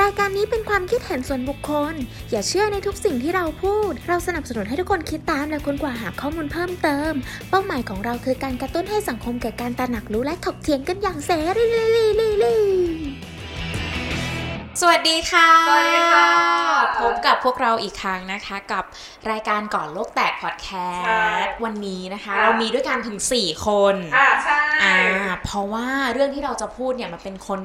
[0.00, 1.94] รายการนี้เป็นความคิดเห็นส่วนบุคคล
[2.30, 7.12] อย่าเชื่อในทุกสิ่งที่เราพูด เราสนับสนุนให้ทุกคนคิดตามและค้นคว้าหาข้อมูลเพิ่มเติม
[7.50, 11.66] เป้าหมายของเราคือการกระตุ้นให้สังคมเกิดการตระหนักรู้และถกเถียงกันอย่างเสรี
[14.80, 16.28] สวัสดีค่ะ สวัสดีค่ะ
[16.98, 18.84] พบกับพวกเราอีกครั้งนะคะ กับ
[19.30, 24.96] รายการก่อนโลกแตกพอดแคใช่สต์ วันนี้นะคะค่ะเรามีด้วยกันถึง 4 คนอ่าใช่อ่า
[25.44, 27.60] เพราะว่าเรื่องที่เราจะพูดเนี่ยมันเป็นคน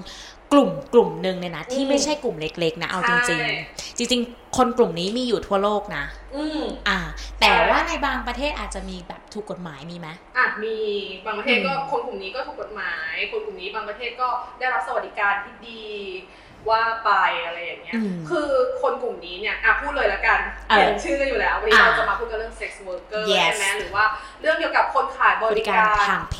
[0.53, 6.99] กลุ่มกลุ่มหนึ่งเลยนะ ที่อืมไม่ใช่กลุ่มเล็กๆนะเอาจใช่ริง ๆ จริง ๆ คนกลุ่มนี้มีอยู่ทั่วโลกนะ อืมอ่า
[7.41, 10.75] แต่ใช่ว่าในบางประเทศอาจจะมีแบบถูกกฎหมายมีไหมอะมี
[11.25, 14.27] บางประเทศก็อืมคนกลุ่มนี้ก็ถูกกฎหมาย คนกลุ่มนี้บางประเทศก็
[14.59, 15.81] ได้รับสวัสดิการที่ดี
[16.69, 17.11] ว่าไป
[17.45, 18.49] อะไรอย่างเงี้ยอืมคือ
[18.81, 24.05] คนกลุ่มนี้เนี่ยอะพูดเลยละกันเออเห็นชื่อกันอยู่แล้ว วันนี้อ่าเราจะมาพูดกันเรื่อง sex worker Yes ใช่ไหมหรือว่า
[24.41, 26.39] เรื่องเกี่ยวกับคนขายบริการบริการทางเพ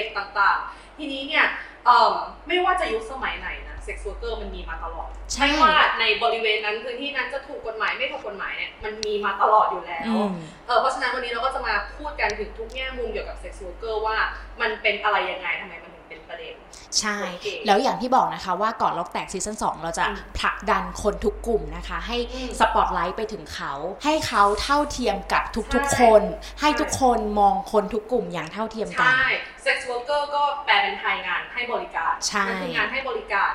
[0.00, 1.46] ศทางต่างๆ ทีนี้เนี่ย
[1.86, 2.14] เอ่อ
[2.48, 10.30] ไม่ว่าจะยุคสมัยไหนนะ sex worker มันมีมาตลอด ใช่ไม่ว่าในบริเวณนั้นพื้นที่นั้นจะถูกกฎหมายไม่ถูกกฎหมายเนี่ยมันมีมาตลอดอยู่แล้วอืม
[10.66, 14.16] เออเพราะฉะนั้นวันนี้เราก็จะมาพูดกันถึงทุกแง่มุมเกี่ยวกับ sex worker ว่า
[14.60, 16.54] มันเป็นอะไรยังไงทำไมมันถึงเป็นประเด็น
[17.00, 23.72] ใช่โอเคแล้วอย่างที่บอกนะคะว่าก่อนล็อกแตกซีซั่น2เราจะอืมผลักดันคนทุกกลุ่มนะคะ ให้อืมสปอตไลท์ไปถึงเขา
[24.04, 26.22] ให้เขาเท่าเทียมกับทุกใช่ๆคน
[26.60, 29.26] ให้ทุกคนมองคนทุกกลุ่มอย่างเท่าเทียมกัน ใช่
[29.64, 33.52] sex worker ก็แปลเป็นไทยงานให้บริการใช่มัคืองานให้บริการ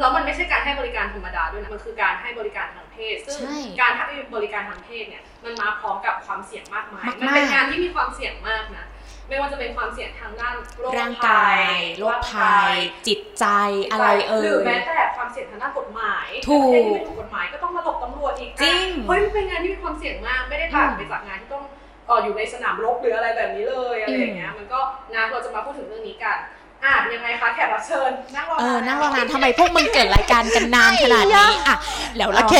[0.00, 8.86] แล้วมันไม่ใช่การให้บริการธรรมดาด้วยนะ มันคือการให้บริการทางเพศ ซึ่งใช่การให้บริการทางเพศเนี่ย มันมาพร้อมกับความเสี่ยงมากมายมากๆมันเป็นงานที่มีความเสี่ยงมากนะ
[9.32, 11.60] ไม่ว่าจะเป็นความเสี่ยงทางด้านโรคร่างภักาย
[11.98, 12.74] โรคภัย
[13.08, 13.44] จิตใจ
[13.90, 21.64] อะไรเอ่หรือยแม้แต่ความเสี่ยงทางด้านกฎหมายถูกประเทศที่ไม่ถูกกฎหมายก็ต้องมาหลบตำรวจอีกจริงเฮ้ยมันเป็นงานที่มีความเสี่ยงมากไม่ได้ต่างไปจากงานที่ต้อง
[22.06, 24.80] เอ่ออยู่ในสนามรบหรืออะไรแบบนี้เลยอะไรอย่างเงี้ยมันก็
[25.14, 26.38] นะเราจะมาพูดถึงเรื่องนี้กัน
[26.84, 31.76] อะยังไงคะแขกรับเชิญนั่งรอเออนั่งรอนานทำไมพวกมึงเกิดรายการกันนานขนาดนี้อะ
[32.16, 32.56] แล้วเราโอเค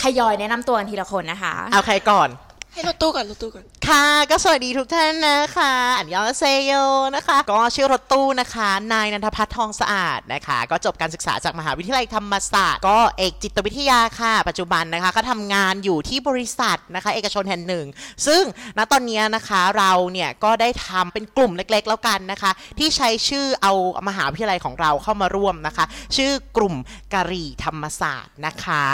[0.00, 2.28] ให้ทยอยแนะนำตัวกันทีละคนนะคะ เอาใครก่อน
[2.76, 6.72] ให้รถตู้ก่อนรถตู้ก่อน ค่ะ ก็สวัสดีทุกท่านนะคะ อันยองเซโย
[7.14, 17.86] นะคะ ก็ชื่อรถตู้นะคะ นายนันทพัฒน์ทองสะอาดนะคะ ก็จบการศึกษาจากมหาวิทยาลัยธรรมศาสตร์ ก็เอกจิตวิทยาค่ะ ปัจจุบันนะคะ ก็ทำงานอยู่ที่บริษัทนะคะ เอกชนแห่งหนึ่ง
[18.26, 18.42] ซึ่ง
[18.78, 23.72] ณตอนนี้นะคะเราเนี่ยก็ได้ทำเป็นกลุ่มเล็กๆ แล้วกันนะคะ ที่ใช้ชื่อเอา
[24.08, 25.84] มหาวิทยาลัยของเราเข้ามาร่วมนะคะ
[26.16, 26.74] ชื่อกลุ่ม
[27.12, 28.84] กะรี่ธรรมศาสตร์นะคะ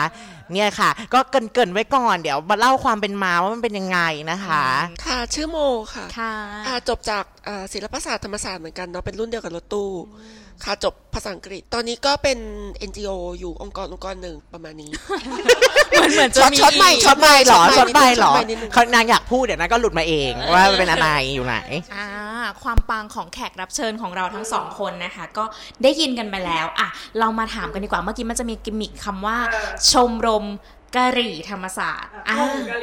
[0.52, 3.98] เนี่ยค่ะ ก็เกรินๆไว้ก่อน เดี๋ยวมาเล่าความเป็นมาว่ามันเป็นยังไง
[4.30, 4.64] นะคะ
[5.06, 5.58] ค่ะชื่อโม
[5.94, 6.34] ค่ะค่ะ
[6.66, 9.90] อ่าจบจากอ่าศิลปศาสตร์ธรรมศาสตร์เหมือนกันเนาะเป็นรุ่นเดียวกับรถตู้
[10.64, 12.38] ค่ะจบภาษาอังกฤษ ตอนนี้ก็เป็น
[12.88, 13.10] NGO
[13.40, 14.90] อยู่องค์กรองค์กรหนึ่งประมาณนี้
[15.90, 21.56] เหมือนเหมือนจะช็อตมีช็อตไม่ช็อตไม่เหรอช็อตไม่เหรอช็อตไม่นิดนึงเขานางอยากพูดเดี๋ยวนะก็หลุดมาเองว่ามันเป็นอะไรอยู่ไหน
[21.94, 22.06] อ่า
[22.62, 25.44] ความปังของแขกรับเชิญของเราทั้งสองคนนะคะ ก็
[25.82, 30.44] ได้ยินกันไปแล้วอะเรามาถามกันดีกว่าเมื่อกี้มันจะมีกิมมิคคำว่าเออชมรม
[30.96, 32.36] กะหรี่ธรรมศาสตร์อ่า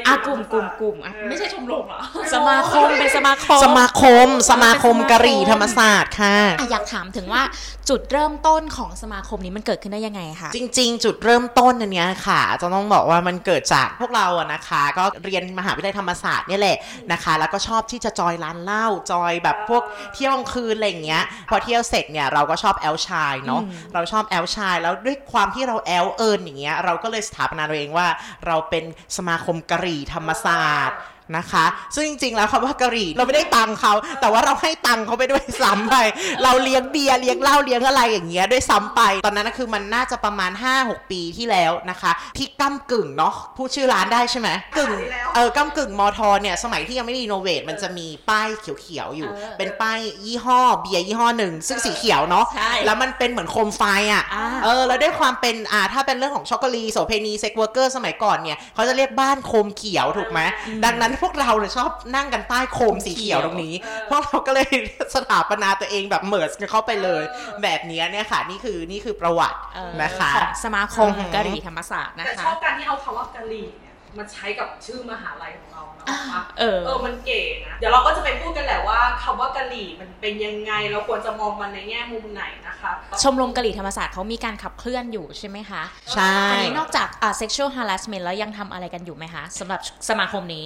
[0.08, 2.00] อะอะกกลุ่ลุ่มมกกลุ่ลุ่มมกลุ่มอะเออไม่ใช่ชมรมเหรอ
[2.34, 7.42] สมาคมเป็นสมาคม สมาคม สมาคมกะหรี่ธรรมศาสตร์ค่ะอะอยากถามถึงว่า
[7.90, 16.78] จุดเริ่มต้นของสมาคมนี้มันเกิดขึ้นได้ยังไงคะ จริง ๆ จุดเริ่มต้นอันเนี้ยค่ะ จะต้องบอกว่ามันเกิดจากพวกเราอะนะคะ ก็เรียนมหาวิทยาลัยธรรมศาสตร์เนี่ยแหละ
[17.12, 19.84] นะคะ แล้วก็ชอบที่จะจอยร้านเหล้าจอยแบบพวก
[20.16, 27.99] เที่ยวกลางคืนอะไรอย่างเงี้ย พอเที่ยวเสร็จเนี่ยเราก็ชอบแอลชายเนาะอืมเราชอบแอลชายแล้วด้วยความที่เราแอลเอิญอย่างเงี้ยเราก็เลยสถาปนาตัวเองว่า
[28.48, 28.84] เราเป็น
[29.18, 31.00] สมาคมกะหรี่ธรรมศาสตร์
[31.38, 35.96] นะคะ ซึ่งจริงๆ แล้วคำว่ากะหรี่เราไม่ได้ตังค์เขาแต่ว่าเราให้ตังค์เขาไปด้วยซ้ำไป
[36.44, 40.52] เราเลี้ยงเบียร์เลี้ยงเหล้าเลี้ยงอะไรอย่างเงี้ยด้วยซ้ำไป ตอนนั้นนะคือมันน่าจะประมาณ
[40.82, 44.92] 5-6 ปีที่แล้วนะคะที่ก้ากึ่งเนาะพูดชื่อร้านได้ใช่ไหมกึ่ง
[45.36, 60.40] เออก้ากึ่งมอทอเนี่ยสมัยที่ยังไม่ได้รีโนเวทมันจะมีป้ายเขียวๆอยู่เออเป็นป้ายยี่ห้อเบียร์ยี่ห้อหนึ่งซึ่งสีเขียวเนาะใช่แล้วมันเป็นเหมือนโคมไฟอะอ่าเออแล้วด้วยความเป็นอ่าถ้าเป็นเรื่องของช็อกโกแลตโสเพณีเซ็กเวอร์เกอร์สมัยก่อนเนี่ยเขาจะเรียกบ้านโคมเขียวถูกไหม
[60.86, 63.74] ดังนั้นพวกเราเนี่ยชอบนั่งกันใต้โคมสีเขียวตรงนี้
[64.10, 64.68] พวกเราก็เลย
[65.16, 67.24] สถาปนาตัวเองแบบเมิร์สกันเข้าไปเลย
[67.64, 82.92] แบบเนี้ยเนี่ยค่ะ นี่คือนี่คือประวัติเออนะคะของสมาคมอือหือกะหรี่ธรรมศาสตร์นะแต่คะชอบการที่เอาคำว่ากะหรี่เนี่ยมาใช้กับชื่อมหาลัยของ เราเนาะอะเออ เออมันเก๋นะ เดี๋ยวเราก็จะไปพูดกันแหละว่าคำว่ากะหรี่มันเป็นยังไงเราควรจะมองมันในแง่มุมไหนนะคะ
[83.24, 85.82] ชมรมกะหรี่ธรรมศาสตร์เขามีการขับเคลื่อนอยู่ใช่ไหมคะ
[86.14, 89.80] ใช่ อันนี้นอกจากอ่า sexual harassment แล้วยังทำอะไรกันอยู่ไหมคะสำหรับ
[90.10, 90.66] สมาคมนี้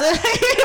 [0.00, 0.12] ซึ่ง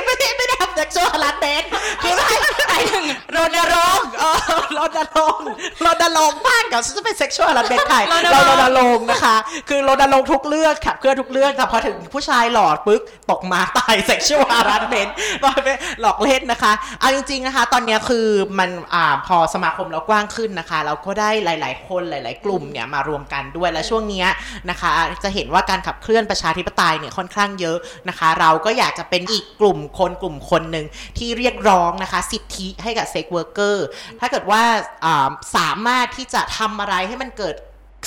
[0.05, 1.63] ไม่ได้ไม่ได้ทำจากโชว์ฮาร์ดเดน
[2.03, 2.25] คือไม่
[2.69, 3.05] หมายถึง
[3.35, 4.35] รณรงค์เออ
[4.77, 5.47] รณรงค์
[5.85, 9.35] รณรงค์บ้านกับฉันจะเป็นเซ็กชวลอะไรเป็นใครรณรงค์เรารณรงค์นะคะ
[9.69, 13.01] คือรณรงค์ทุกเรื่องค่ะเพื่อทุกเรื่องแต่พอถึงผู้ชายหลอดปึ๊ก
[13.31, 15.07] ตกมาตายเซ็กชวลอะไรเป็น
[16.01, 18.27] หลอกเล่นนะคะ เอาจริงๆนะคะ ตอนนี้คือ
[18.59, 24.27] มันอ่าพอสมาคมเรากว้างขึ้นนะคะ เราก็ได้หลาย ๆ คนหลาย ๆ กลุ่มเนี่ยมารวมกันด้วยและช่วงเนี้ย
[24.69, 24.89] นะคะ
[25.24, 27.77] จะเห็นว่าการขับเคลื่อนประชาธิปไตยเนี่ยค่อนข้างเยอะ
[28.09, 30.86] นะคะ เราก็อยากจะเป็นอีกกลุ่มคนกลุ่มคนหนึ่ง
[31.18, 33.88] ที่เรียกร้องนะคะ สิทธิให้กับ sex worker
[34.19, 34.63] ถ้าเกิดว่า
[35.06, 37.56] อ่าสามารถที่จะทำอะไรให้มันเกิด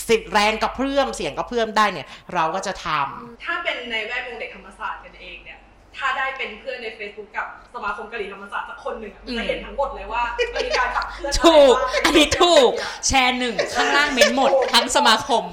[0.08, 5.58] สิทธิแรงกระเพื่อมเสียงกระเพื่อมได้เนี่ย เราก็จะทำถ้าเป็นในแวดวงเด็กธรรมศาสตร์กันเองเนี่ย
[5.98, 10.22] ถ้าได้เป็นเพื่อนใน Facebook กับสมาคมกะหรี่ธรรมศาสตร์สักคนหนึ่งอะมันจะเห็นทั้งหมดเลยว่า
[10.54, 12.70] มันมีการขับเคลื่อนอะไรถูก บ้างอันนี้ถูก
[13.06, 15.44] แชร์หนึ่งข้างล่างเม้นหมดทั้งสมาคม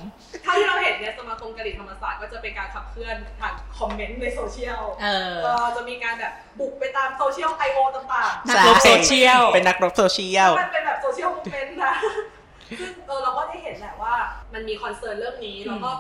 [0.43, 11.93] เท่าที่เราเห็นเนี่ยสมาคมกะหรี่ธรรมศาสตร์ก็จะเป็นการขับเคลื่อนทางคอมเมนต์ในโซเชียลเออเออจะมีการแบบบุกไปตามโซเชียล IO ต่างๆ นักรบโซเชียล เป็นนักรบโซเชียล มันเป็นแบบ social movement นะ
[12.79, 14.15] ซึ่งเออเราก็ได้เห็นแหละว่า
[14.53, 15.91] มันมี concern เรื่องนี้ แล้วก็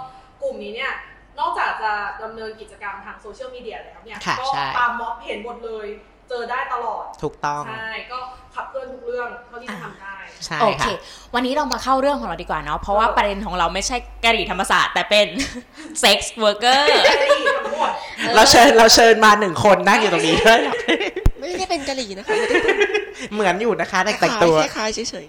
[0.41, 0.93] กลุ่มนี้เนี่ย
[1.39, 1.93] นอกจากจะ
[2.23, 5.87] ดำเนินกิจกรรมทางโซเชียลมีเดียแล้วเนี่ยค่ะก็ใช่ตามม็อบเห็นหมดเลย
[6.29, 8.19] เจอได้ตลอด ถูกต้อง ใช่ ก็
[8.55, 10.15] ขับเคลื่อนทุกเรื่องเท่าที่จะทำได้
[10.45, 10.91] ใช่โอเคค่ะ
[11.35, 15.27] วันนี้เรามาเข้าเรื่องของเราดีกว่าเนาะเพราะว่าประเด็นของเราไม่ใช่กะหรี่ธรรมศาสตร์แต่เป็น
[15.99, 16.87] sex worker
[17.65, 17.91] ทั้งหมด
[18.35, 20.59] เราเชิญเราเชิญมาหนึ่งคนนั่งอยู่ตรงนี้ด้วย
[21.39, 22.77] ไม่ได้เป็นกะหรี่นะคะไม่ได้เป็น
[23.33, 25.25] เหมือนอยู่นะคะแต่คแต่งล้ายตัวคล้ายๆเฉย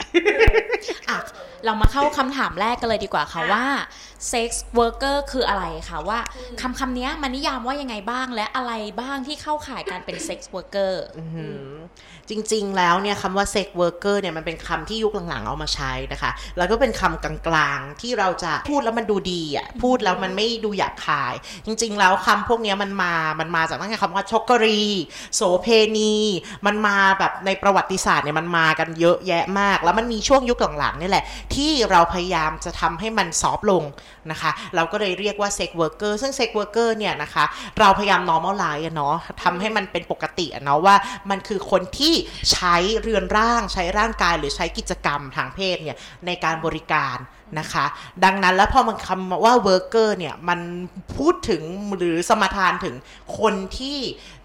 [1.10, 1.20] อะ
[1.64, 3.64] เรามาเข้าคำถามแรกกันเลยดีกว่าค่ะว่า
[4.32, 6.18] sex worker คืออะไรคะว่า
[6.60, 11.74] คำคำนี้มันนิยามว่ายังไงบ้างและอะไรบ้างที่เข้าข่ายการเป็น sex worker อื้อหือ
[12.30, 21.34] จริงๆแล้วเนี่ยคำว่า sex worker เนี่ยมันเป็นคำที่ยุคหลังๆเอามาใช้นะคะ แล้วก็เป็นคำกลางๆที่เราจะพูดแล้วมันดูดีอะพูดแล้วมันไม่ดูหยาบคาย
[21.66, 24.82] จริง ๆ แล้วคำพวกนี้มันมา มันมาจากตั้งแต่คำว่าชกกรี
[25.34, 25.66] โสเพ
[25.98, 26.14] ณี
[26.66, 31.24] มันมาแบบในประวัติศาสตร์เนี่ยมันมากันเยอะแยะมาก แล้วมันมีช่วงยุคหลังๆนี่แหละ
[31.54, 33.84] ที่เราพยายามจะทำให้มันซอฟลง
[34.30, 37.44] นะคะ เราก็เลยเรียกว่า sex worker ซึ่ง sex worker เนี่ยนะคะ
[37.80, 40.94] เราพยายาม normalize เนาะทำให้มันเป็นปกติเนาะว่า
[41.30, 42.14] มันคือคนที่
[42.52, 45.96] ใช้เรือนร่าง ใช้ร่างกายหรือใช้กิจกรรมทางเพศเนี่ย
[46.26, 47.16] ในการบริการ
[47.58, 47.84] นะคะ
[48.24, 50.60] ดังนั้นแล้วพอมันคำว่า worker เนี่ยมัน
[51.16, 51.62] พูดถึง
[51.96, 52.96] หรือสมทานถึง
[53.38, 53.98] คนที่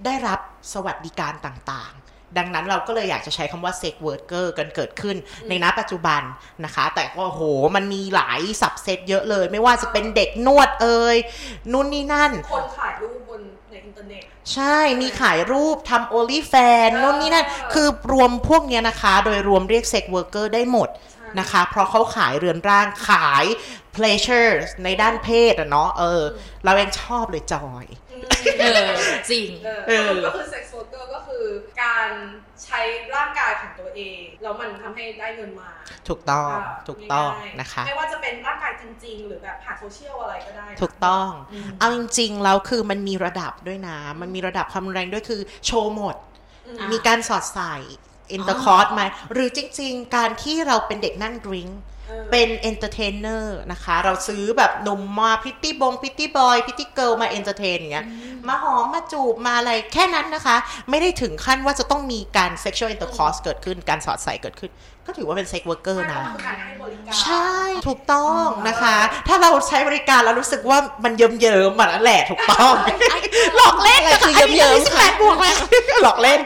[0.06, 0.40] ได้รับ
[0.74, 1.94] สวัสดิการต่าง
[2.38, 5.16] ดังนั้นเราก็เลยอยากจะใช้คำว่า sex worker กันเกิดขึ้น
[5.50, 6.22] ในณปัจจุบัน
[6.66, 7.42] นะคะ แต่ก็โห
[7.76, 11.18] มันมีหลาย subset เยอะเลย ไม่ว่าจะเป็นเด็กนวดเอ่ย
[11.72, 13.42] นู่นนี่นั่น คนขายรูปบน
[13.72, 14.24] ในอินเทอร์เน็ต
[14.54, 20.90] ใช่มีขายรูปทำ OnlyFans เออนู่นนี่นั่น คือรวมพวกเนี้ยนะคะ โดยรวมเรียก sex worker ได้หมด
[21.40, 23.46] นะคะ เพราะเขาขายเรือนร่างขาย
[23.96, 24.54] pleasure
[24.84, 26.22] ในด้านเพศอะเนาะเออ
[26.64, 27.86] เราเองชอบเลยจอย
[28.60, 28.90] เออ
[29.32, 29.48] จริง
[29.88, 31.44] เออก็คือ sex worker ก็คือ
[31.84, 32.10] การ
[32.64, 32.80] ใช้
[33.16, 35.70] ร่างกายของตัวเองแล้วมันทำให้ได้เงินมา
[36.08, 46.16] ถูกต้องค่ะถูกต้องง่ายๆนะคะไม่ว่าจะเป็นร่างกายจริง ๆ หรือแบบผ่านโซเชียลอะไรก็ได้นะถูกต้องอืมเอาจริงๆแล้วคือมันมีระดับด้วยนะ มันมีระดับความรุนแรงด้วยคือโชว์หมด
[46.68, 47.76] อืมอะมีการสอดใส่
[48.32, 49.02] intercourse ไหม
[49.34, 51.99] หรือจริง ๆ การที่เราเป็นเด็กนั่ง drink ออ
[52.32, 58.06] เป็น entertainer นะคะ เราซื้อแบบหนุ่มมาพริตตี้บง pretty boy pretty girl มา entertain อย่างเงี้ย
[58.48, 60.58] มาหอมมาจูบมาอะไรแค่นั้นนะคะ
[60.90, 64.72] ไม่ได้ถึงขั้นว่าจะต้องมีการ sexual intercourse เกิดขึ้นการสอดใส่เกิดขึ้น
[65.06, 67.50] ก็ถือว่าเป็น sex worker นะมันคือการให้บริการใช่
[67.88, 68.98] ถูกต้องนะคะ
[69.28, 72.74] ถ้าเราใช้บริการแล้วรู้สึกว่ามันเยิ้มๆมันนั่นแหละถูกต้อง
[73.56, 75.46] หยอกเล่นอะไรคือเยิ้มๆสิบแปดบวกไหม
[76.04, 76.40] หยอกเล่น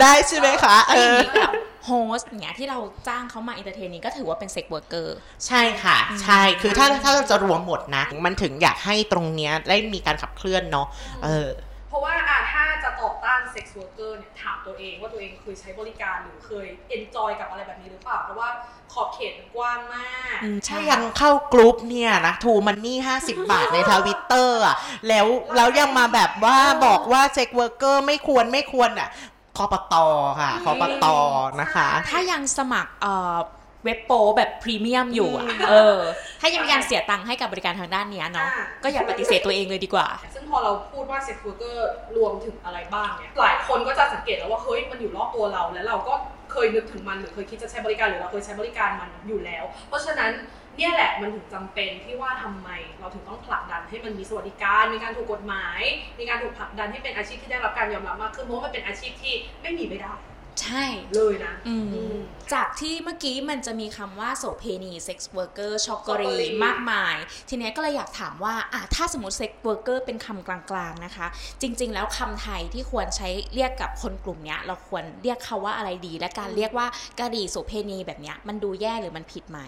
[0.00, 1.52] ได้ใช่ไหมคะเอแล้วอย่างอนี้แบบ
[1.84, 2.78] โฮสต์เนี้ยที่เรา
[3.08, 5.16] จ้างเขามา entertain นี้ก็ถือว่าเป็น sex worker
[5.46, 10.86] ใช่ค่ะ ใช่คือถ้าถ้าเราจะรวมหมดนะ มันถึงอยากให้ตรงเนี้ยได้มีการขับเคลื่อนเนาะ
[11.24, 11.50] เออ
[11.88, 18.48] เพราะว่าอะถ้าจะต่อต้าน sex worker เนี่ยถามตัวเองว่าตัวเองเคยใช้บริการหรือเคย enjoy กับอะไรแบบนี้หรือเปล่า เพราะว่า
[18.92, 20.36] ขอบเขตมันกว้างมาก
[20.68, 24.76] ถ้ายังเข้ากรุ๊ปเนี่ยนะ TrueMoney 50บาทในทวิตเตอร์อะ
[25.08, 29.08] แล้วแล้วยังมาแบบว่าบอกว่า sex worker ไม่ควรไม่ควรอะ
[29.56, 30.04] คอปตอ
[30.40, 31.16] ค่ะคอปตอ
[31.60, 33.36] นะคะ ถ้ายังสมัครเอ่อ
[33.84, 35.98] เว็บโป๊แบบพรีเมียมอยู่อะเออ
[36.40, 46.14] ถ้ายังมีการเสียตังค์ให้กับบริการทางด้านเนี้ยเนาะอ่าก็อย่าปฏิเสธตัวเองเลยดีกว่า ซึ่งพอเราพูดว่า sex worker รวมถึงอะไรบ้างเนี่ย หลายคนก็จะสังเกตแล้วว่า เฮ้ย มันอยู่รอบตัวเรา แล้วเราก็
[46.52, 50.30] เคยนึกถึงมันหรือเคยคิดจะใช้บริการหรือเราเคยใช้บริการมันอยู่แล้ว เพราะฉะนั้น
[50.76, 55.80] เนี่ยแหละมันถึงจำเป็นที่ว่าทำไมเราถึงต้องผลักดันให้มันมีสวัสดิการ มีการถูกกฎหมาย
[56.18, 60.14] มีการถูกผลักดันให้เป็นอาชีพที่ได้รับการยอมรับมากขึ้นเพราะมันเป็นอาชีพที่ไม่มีไม่ได้
[60.62, 60.84] ใช่
[61.14, 62.16] เลยนะอืมอืม
[62.54, 67.16] จากที่เมื่อกี้มันจะมีคำว่าโสเพณี sex worker ช็อกการี ช็อกการี มากมาย
[67.48, 71.26] ทีเนี้ยก็เลยอยากถามว่าอะถ้าสมมติ sex worker เป็นคำกลางๆนะคะ
[71.60, 76.86] จริง ๆ แล้วคำไทยที่ควรใช้เรียกกับคนกลุ่มเนี้ยเราควรเรียกเขาว่าอะไรดี และการเรียกว่า
[77.20, 79.60] กะหรี่โสเพณีแบบเนี้ยมันดูแย่หรือมันผิดไหม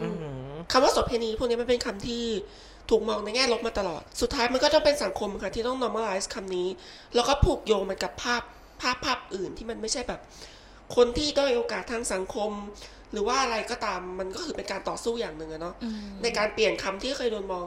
[0.00, 0.08] อื
[0.52, 2.26] มคำว่าโสเภณีพวกนี้มันเป็นคำที่
[2.90, 6.68] ถูกมองในแง่ลบมาตลอด สุดท้ายมันก็ต้องเป็นสังคมค่ะที่ต้อง normalize คำนี้
[7.14, 8.42] แล้วก็ผูกโยงมันกับภาพ
[8.80, 10.20] ภาพภาพอื่นที่มันไม่ใช่แบบ
[10.96, 12.50] คนที่ด้อยโอกาสทางสังคม
[13.12, 17.66] หรือว่าอะไรก็ตามมันก็คือเป็นการต่อสู้อย่างหนึ่งอะเนาะอืมในการเปลี่ยนคำที่เคยโดนมอง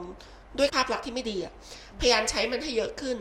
[0.58, 1.52] ด้วยภาพลักษณ์ที่ไม่ดีอะ
[2.00, 3.16] พยายามใช้มันให้เยอะขึ้น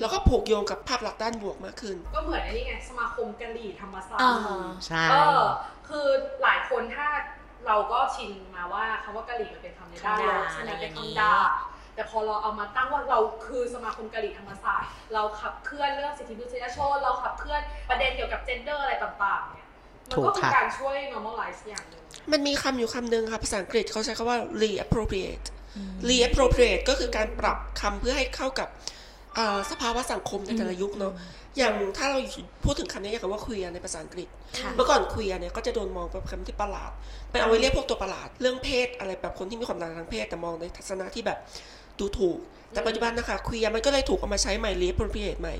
[0.00, 4.32] แล้วก็ผูกโยงกับภาพลักษณ์ด้านบวกมากขึ้น ก็เหมือนไอ้นี่ไงสมาคมกะหรี่ธรรมศาสตอ่า
[4.62, 5.44] ร์ใช่เออ
[5.88, 6.06] คือ
[6.42, 7.08] หลายคนถ้า
[7.66, 11.34] เราก็ชินมาว่าคำว่ากะหรี่มันเป็นคำในด้านลบใช่ไหมด่าอะไรอเป็นย่างนี้คำด่า
[12.00, 19.66] แต่พอเราเอามาตั้งว่าเราคือสมาคมกะหรี่ธรรมศาสตร์ เราขับเคลื่อนเรื่องสิทธิมนุษยชน เราขับเคลื่อนประเด็นเกี่ยวกับเจนเดอร์อะไรต่างๆเนี่ย
[20.08, 22.02] มันถูกก็คืครัอบการช่วย normalize อย่างหนึ่ง
[22.32, 25.46] มันมีคำอยู่คำหนึ่งค่ะภาษาอังกฤษเขาใช้คำว่า reappropriate
[26.08, 28.68] reappropriate ก็คือการปรับคำเพื่อให้เข้ากับ
[29.34, 31.14] เอ่อสภาวะสังคมในแต่ละยุคเนาะ
[31.58, 32.18] อย่างถ้าเรา
[32.64, 34.28] พูดถึงคำนี้อย่างคำว่า queer ในภาษาอังกฤษ
[34.58, 36.90] ค่ะเมื่อก่อน queer เนี่ยก็จะโดนมองเป็นคำที่ประหลาด
[37.30, 41.38] เป็นเอาไว้เรียกพวกตัวประหลาด เรื่องเพศอะไรแบบคนที่มีความหลากหลายทางเพศแต่มองในทัศนะที่แบบ
[42.00, 42.38] ดูถูก
[42.72, 45.54] แต่ปัจจุบันนะคะ queer มันก็เลยถูกเอามาใช้ใหม่ reappropriate ใหม่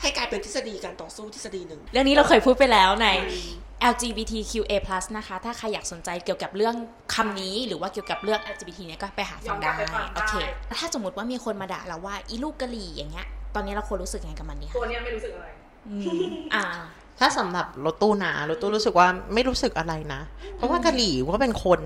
[0.00, 3.08] ให้กลายเป็นทฤษฎีการต่อสู้ทฤษฎีหนึ่ง เรื่องนี้เราเคยพูดไปแล้วใน
[3.92, 4.72] LGBTQA+
[5.18, 6.74] นะคะ ถ้าใครอยากสนใจเกี่ยวกับเรื่อง
[7.14, 10.34] คำนี้หรือว่าเกี่ยวกับเรื่อง LGBT เนี่ยก็ไปหาฟังได้ย้อนกลับไปฟังได้โอเค
[10.80, 15.46] ถ้าสมมติว่ามีคนมาด่าเราว่าอีลูกกะหรี่อย่างเงี้ย ตอนนี้เราควรรู้สึกยังไงกับมันดีตัคะวเนี้ยไม่รู้สึกอะไร
[15.88, 16.64] อืมอ่า
[17.20, 20.20] ถ้าสำหรับรถตู้นะรถตู้รู้สึกว่าไม่รู้สึกอะไรนะ
[20.56, 21.80] เพราะว่ากะหรี่ก็เป็นคน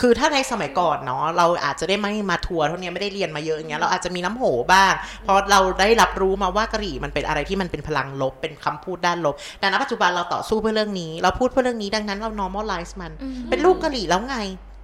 [0.00, 14.38] คือถ้าในสมัยก่อนเนาะเราอาจจะได้ไม่มาทัวร์เท่านี้ไม่ได้เรียนมาเยอะอย่างเงี้ยเราอาจจะมีน้ำโหบ้าง เพราะเราได้รับรู้มาว่ากะหรี่มันเป็นอะไรที่มันเป็นพลังลบเป็นคำพูดด้านลบ แต่ณปัจจุบันเราต่อสู้เพื่อเรื่องนี้ เราพูดเพื่อเรื่องนี้ดังนั้นเรา normalize มันอืมเป็นลูกกะหรี่แล้วไง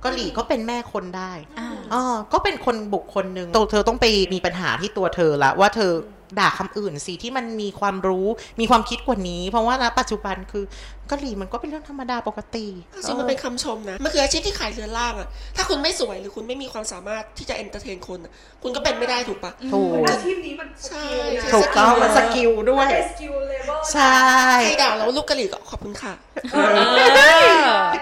[0.04, 2.02] กะหรี่ก็เป็นแม่คนได้อ่าอ๋อ
[2.33, 5.92] ก็เป็นคนบุคคลหนึ่งตัวเธอต้องไปมีปัญหาที่ตัวเธอละว่าเธอ
[6.38, 8.26] ด่าคำอื่นสิที่มันมีความรู้
[8.60, 10.64] มีความคิดกว่านี้ เพราะว่าณปัจจุบันคือ
[11.10, 18.32] กะหรี่มันก็เป็นเรื่องธรรมดาปกติจริงๆมันเป็นคำชมนะมันคืออาชีพที่ขายเรือนร่างอะถ้าคุณไม่สวยหรือคุณไม่มีความสามารถที่จะ entertain คนอะ
[18.62, 24.18] คุณก็เป็นไม่ได้ถูกปะถูกอาชีพนี้มัน skill นะถูกต้องมัน skill ด้วยเป็น skill level ใช่
[24.64, 26.12] ใครด่าเราลูกกะหรี่ก็ขอบคุณค่ะ
[26.52, 26.68] เออ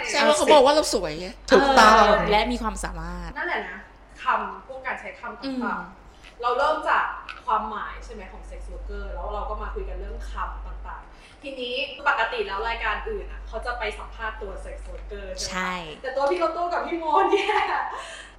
[0.08, 3.78] แสดงว่าเขาบอกว่าเราสวยไงถูกต้องเและมีความสามารถนั่นแหละนะ
[4.22, 5.97] คำพวกการใช้คำอืมต่างๆ
[6.42, 7.06] เราเริ่มจาก
[7.46, 11.74] ความหมายใช่ไหมของ sex worker แล้วเราก็มาคุยกันเรื่องคำต่างๆ ทีนี้
[12.08, 17.54] ปกติแล้วรายการอื่นอะเขาจะไปสัมภาษณ์ตัว sex worker ใช่ไหมใช่ แต่ตัวพี่โรโต้กับพี่โมนเนี่ย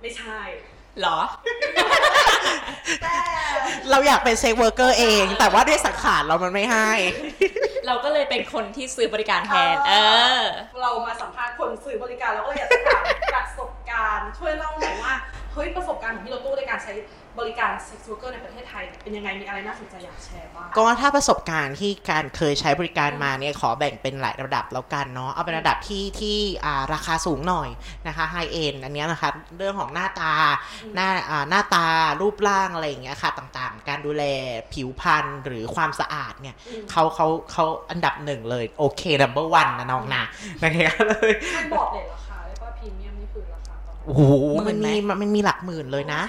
[0.01, 0.39] ไม่ใช่
[0.99, 1.19] เหรอ
[3.01, 3.15] แต่
[3.89, 6.89] เราอยากเป็น sex worker เอง แต่ว่าด้วยสังขารเรามันไม่ให้
[7.87, 9.93] เราก็เลยเป็นคนที่ซื้อบริการแทน เอ
[10.39, 10.41] อ
[10.81, 13.03] เรามาสัมภาษณ์คนซื้อบริการเราก็เลยอยากจะถาม
[13.35, 15.13] ประสบการณ์ ช่วยเล่าหน่อยว่า
[15.53, 16.93] เฮ้ยประสบการณ์ของพี่โรโต้ในการใช้
[17.39, 27.69] บริการ sex worker ในประเทศไทย เป็นยังไงมีอะไรน่าสนใจอยากแชร์บ้างก็ถ้าประสบการณ์ที่การเคยใช้บริการมาเนี่ยขอแบ่งเป็นหลายระดับแล้วกันเนาะเอาเป็นระดับที่ที่อ่าราคาสูงหน่อย
[28.07, 30.31] นะคะ high-end อันเนี้ยนะคะเรื่องของหน้าตา
[30.95, 31.85] หน้าอ่าหน้าตา
[32.21, 34.23] รูปร่างอะไรอย่างเงี้ยค่ะต่างๆ การดูแล
[34.73, 40.23] ผิวพรรณหรือความสะอาดเนี่ยอืมเขาเขาเขาอันดับหนึ่งเลยโอเค number one นะน้องนะ
[40.61, 44.21] นะคะเลยมันบอกเลยราคาได้ป่ะพรีเมียมนี่คือราคาประมาณโอ้โห
[44.53, 46.21] หมื่มันนไหมมีมันมีหลักหมื่นเลยนะ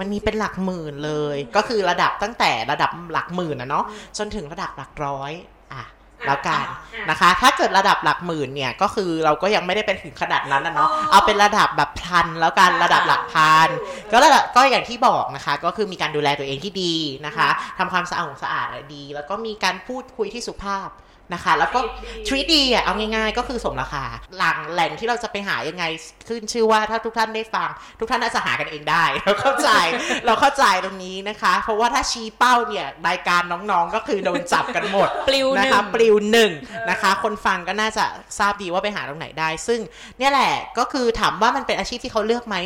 [0.00, 3.84] มันมีเป็นหลักหมื่นเลย ก็คือระดับตั้งแต่ระดับหลักหมื่นนะเนาะ
[4.18, 5.32] จนถึงระดับหลักร้อย
[5.72, 5.84] อะ
[6.26, 6.78] แล้วกันอะ
[7.10, 13.68] นะคะ ถ้าเกิดระดับหลักหมื่นเนี่ยก็คือเราก็ยังไม่ได้เป็นถึงขนาดนั้นนะเนาะอ๋อเอาเป็นระดับแบบพันแล้วกันระดับหลักพัน
[14.10, 16.94] ก็ระดับก็อย่างที่บอกนะคะ ก็คือมีการดูแลตัวเองที่ดี
[17.26, 17.48] นะคะ
[17.78, 20.88] ทำความสะอาดสะอาดดี แล้วก็มีการพูดคุยที่สุภาพ
[21.32, 21.80] นะคะ แล้วก็
[22.26, 24.04] ทรีดีอะเอาง่ายๆ ก็คือสมราคา
[24.36, 25.84] หลังแหล่งที่เราจะไปหายังไง
[26.28, 27.68] ขึ้นชื่อว่าถ้าทุกท่านได้ฟัง
[28.00, 29.70] ทุกท่านน่าจะหากันเองได้ เราเข้าใจ
[30.26, 36.52] เราเข้าใจตรงนี้นะคะ เพราะว่าถ้าชี้เป้าเนี่ยรายการน้องๆก็คือโดนจับกันหมดปลิวหนึ่งนะคะปลิวหนึ่ง
[36.90, 38.04] นะคะ คนฟังก็น่าจะ
[38.38, 39.80] ทราบดีว่าไปหาตรงไหนได้ ซึ่ง
[40.18, 42.56] เนี่ยแหละก็คือถามว่ามันเป็นอาชีพที่เขาเลือกไหม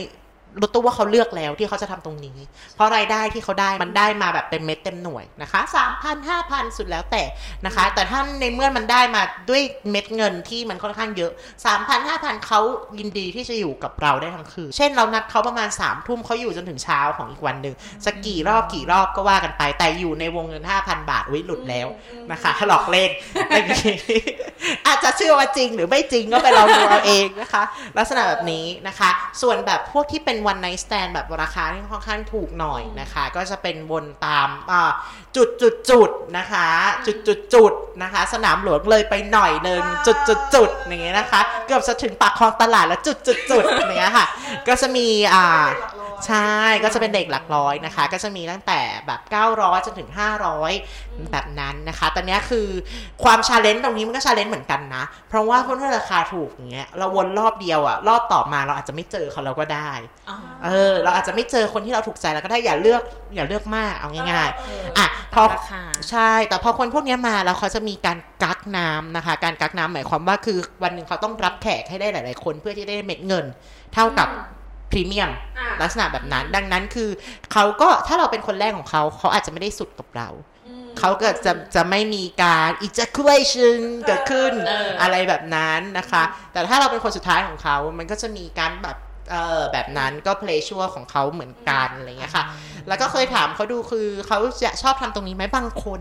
[0.63, 2.39] รถตู้ว่าเขาเลือกแล้วที่เขาจะทำตรงนี้
[2.77, 7.23] เพราะรายได้ที่เขาได้มันได้มาแบบเต็มเม็ดเต็มหน่วยนะคะสามพันห้าพันสุดแล้วแต่
[7.67, 11.33] นะคะ แต่ถ้าในเมื่อมันได้มาด้วยเม็ดเงินที่มันค่อนข้างเยอะ
[11.67, 12.61] สามพันห้าพันเขา
[12.99, 17.75] ยินดีที่จะอยู่กับเราได้ทั้งคืนเช่นเรานัดเขาประมาณสามทุ่มเขาอยู่จนถึงเช้าของอีกวันหนึ่ง
[18.05, 21.89] จะกี่รอบกี่รอบก็ว่ากันไป แต่อยู่ในวงเงินห้าพันบาทไว้ยหลุดแล้ว
[22.33, 23.11] นะคะหลอกเล่น
[23.51, 24.21] อย่างนี้
[24.87, 27.63] อาจจะจะเชื่อว่าจริงหรือไม่จริงก็ไปลองดูเอาเองนะคะ
[27.99, 29.11] ลักษณะแบบนี้นะคะ
[29.43, 34.91] ส่วนแบบพวกที่เป็น one night stand แบบราคาที่ค่อนข้างถูกหน่อยนะคะ ก็จะเป็นวนตามอ่า
[35.37, 36.69] จุดจุดจุดๆๆนะคะ
[37.07, 44.27] จุดจุดจุดๆนะคะ สนามหลวงเลยไปหน่อยหนึ่งจุดจุดจุดๆอย่างเงี้ยนะคะ เกือบจะถึงปากคลองตลาดแล้วจุดจุดจุดๆอย่างเงี้ยค่ะ
[44.69, 45.65] ก็จะมีอ่า
[46.27, 46.53] ใช่
[46.85, 49.21] ก็จะเป็นเด็กหลักร้อยนะคะ ก็จะมีตั้งแต่แบบ
[49.55, 50.11] 900 จนถึง
[50.67, 52.69] 500 แบบนั้นนะคะ ตอนเนี้ยคือ
[53.25, 59.91] ความ challenge ตรงนี้มันก็ challenge เหมือนกันนะ เพราะว่าเพื่อนราคาถูกอย่างเงี้ยเราวนรอบเดียวอะรอบต่อมาเราอาจจะไม่เจอเขาเราก็ได้
[60.29, 63.03] อ๋อเออ เราอาจจะไม่เจอคนที่เราถูกใจเราก็ได้อย่าเลือก
[63.35, 73.45] อย่าเลือกมากเอาง่ายๆอะพอราคาใช่ แต่พอคนพวกเนี้ยมาแล้วเขาจะมีการกักน้ำนะคะ การกักน้ำหมายความว่าคือวันหนึ่งเขาต้องรับแขกให้ได้หลาย ๆ คนเพื่อที่ได้เม็ดเงิน
[73.95, 74.58] เท่ากับพ
[74.99, 75.43] รีเมียมอะ
[75.83, 77.11] ลักษณะแบบนั้น ดังนั้นคือ
[77.53, 80.29] เขาก็ถ้าเราเป็นคนแรกของเขาเขาอาจจะไม่ได้สุดกับเรา
[80.99, 88.99] เขาก็จะจะไม่มีการ ejaculation เกิดขึ้นเออออะไรแบบนั้นนะคะ แต่ถ้าเราเป็นคนสุดท้ายของเขา มันก็จะมีการแบบ
[89.31, 92.45] เออแบบนั้นก็ play sure ของเขาเหมือนกันอะไรอย่างเงี้ยค่ะ
[92.89, 96.01] แล้วก็เคยถามเขาดูคือเขาจะชอบทำตรงนี้ไหมบางคน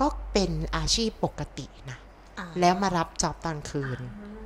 [0.00, 1.98] ก็เป็นอาชีพปกตินะ
[2.38, 4.00] อ่าแล้วมารับจอบตอนคืน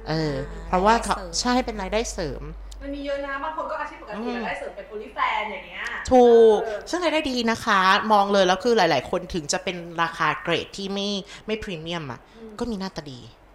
[0.08, 0.34] เออ
[0.66, 2.42] เพราะว่าเขารายได้เสริมใช่เป็นรายได้เสริม
[2.80, 7.80] มันมีเยอะนะบางคนก็อาชีพปกติอืมแต่ได้เสริมเป็นโอลิแฟนอย่างเงี้ยถูกเออซึ่งรายได้ดีนะคะ
[8.12, 11.09] มองเลยแล้วคือหลาย ๆ คนถึงจะเป็นราคาเกรดที่ไม่
[11.47, 12.21] ไม่พรีเมียมอะ
[12.59, 13.45] ก็มีหน้าตาดีเออ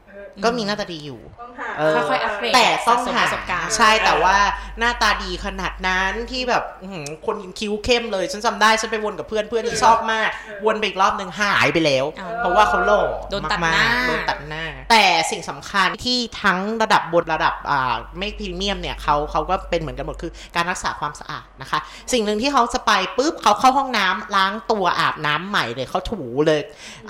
[0.43, 4.37] ก็มีหน้าตาดีอยู่ต้องหาเออค่อยๆอัปเกรดแต่ต้องสะสมหาประสบการณ์ใช่แต่ว่า
[4.79, 10.29] หน้าตาดีขนาดนั้นที่แบบอื้อหือคนคิ้วเข้มเลย ฉันจำได้ฉันไปวนกับเพื่อนเพื่อนที่ชอบมาก
[10.65, 21.79] วนไปอีกรอบหนึ่งหายไปแล้วอ้าวเพราะว่าเขาหล่อโดนตัดหมากน้าๆโดนตัดหน้า แต่สิ่งสำคัญที่ทั้งระดับบนระดับอ่าไม่พรีเมียมเนี่ยเขาเขาก็เป็นเหมือนกันหมดคือการรักษาความสะอาดนะคะ
[22.13, 26.61] สิ่งหนึ่งที่เขาจะไปปุ๊บเขาเข้าห้องน้ำล้างตัวอาบน้ำใหม่เลยเขาถูเลย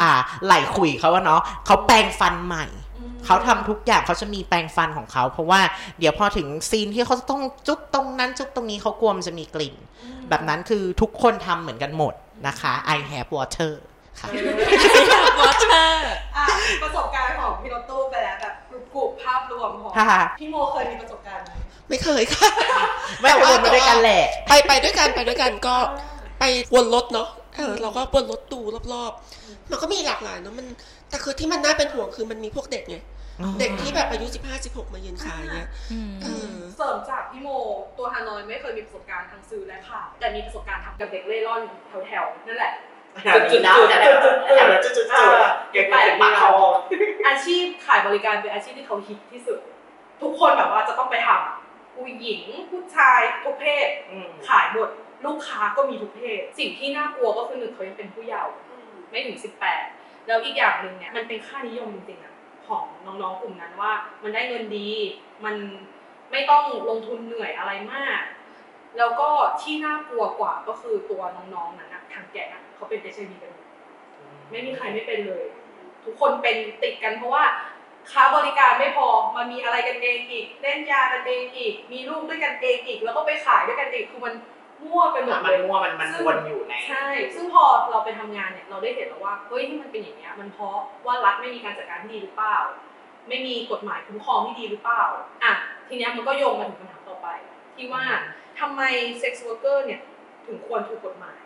[0.01, 0.11] อ่า
[0.45, 2.65] ไหลขุยเขาว่าเนาะเขาแปรงฟันใหม่
[3.25, 5.61] เขาทำทุกอย่างเขาจะมีแปรงฟันของเขา เพราะว่า
[5.99, 9.75] เดี๋ยวพอถึงซีนที่เขาจะต้องจุ๊บตรงนั้นจุ๊บตรงนี้เขากลัวมันจะมีกลิ่น
[10.29, 12.13] แบบนั้นคือทุกคนทำเหมือนกันหมด
[12.47, 13.71] นะคะ I have water
[14.19, 14.27] ค่ะ
[15.39, 16.45] วอเตอร์อะ
[16.83, 18.53] ประสบการณ์ของพี่รถตู้ไปแล้วแบบ
[18.93, 21.51] กรุบๆภาพรวมของค่ะพี่โมเคยมีประสบการณ์ไหม
[21.89, 22.49] ไม่เคยค่ะ
[23.21, 25.75] ไม่ไปวนมาด้วยกันแหละไปไปด้วยกันไปด้วยกันก็
[26.39, 28.59] ไปวนรถเนาะเออเราก็วนรถดู
[28.93, 30.67] รอบๆ มันก็มีหลากหลายเนาะมัน
[31.11, 32.97] แต่คือที่มันน่าเป็นห่วงคือมันมีพวกเด็กไง
[33.41, 35.67] อ๋อเด็กที่แบบอายุ 15 16 มายืนขายเนี่ย
[36.21, 37.49] เออเสริมจากพี่โม
[37.97, 41.61] ตัวฮานอยไม่เคยมีประสบการณ์ทางซื้อและขายแต่มีประสบการณ์ทำกับเด็กเล่ร่อน
[42.07, 42.73] แถวๆนั่นแหละ
[43.51, 46.51] จุดๆๆจุดๆๆเก็บเงินเก็บปากคอ
[47.27, 49.59] อาชีพขายบริการเป็นอาชีพที่เขาฮิตที่สุด
[50.21, 53.87] ทุกคนแบบว่าจะต้องไปทำผู้หญิงผู้ชายทุกเพศ
[54.47, 54.89] ขายหมด
[55.25, 58.51] ลูกค้าก็มีทุกเพศ สิ่งที่น่ากลัวก็คือหนึ่งเขายังเป็นผู้เยาว์
[59.09, 62.33] ไม่ถึง 18 แล้วอีกอย่างหนึ่งเนี่ยมันเป็นค่านิยมจริงๆอะ
[62.67, 63.91] ของน้องๆกลุ่มนั้นว่า
[64.23, 64.89] มันได้เงินดี
[65.45, 65.55] มัน
[66.31, 68.21] ไม่ต้องลงทุนเหนื่อยอะไรมาก
[68.97, 69.29] แล้วก็
[69.61, 73.67] ที่น่ากลัวกว่าก็คือตัวน้องๆนั้นนะทางแกะเขาเป็นเอชไอวีกันหมด
[74.51, 75.45] ไม่มีใครไม่เป็นเลย
[76.03, 77.43] ทุกคนเป็นติดกันเพราะว่า
[78.11, 84.33] ค้าบริการไม่พอมันมีอะไรกันเองอีก เล่นยากันเองอีก มีลูกด้วยกันเองอีก แล้วก็ไปขายด้วยกันอีกคือมัน
[84.85, 92.57] มั่วไปหมดมัเลนยมั่วมันมันวนอยู่ในใช่ ซึ่งพอเราไปทำงานเนี่ยเราได้เห็นแล้วว่าเฮ้ยที่มันเป็นอย่างเงี้ยมันเพราะว่ารัฐไม่มีการจัดการที่ดีหรือเปล่า
[93.27, 95.03] ไม่มีกฎหมายคุ้มครองที่ดีหรือเปล่า
[95.43, 95.53] อะ
[95.87, 97.27] ทีเนี้ยมันก็โยงมาถึงคำถามต่อไป
[97.75, 98.03] ที่ว่า
[98.59, 98.81] ทำไม
[99.19, 100.01] sex worker เนี่ย
[100.45, 101.41] ถึงควรถูกกฎหมาย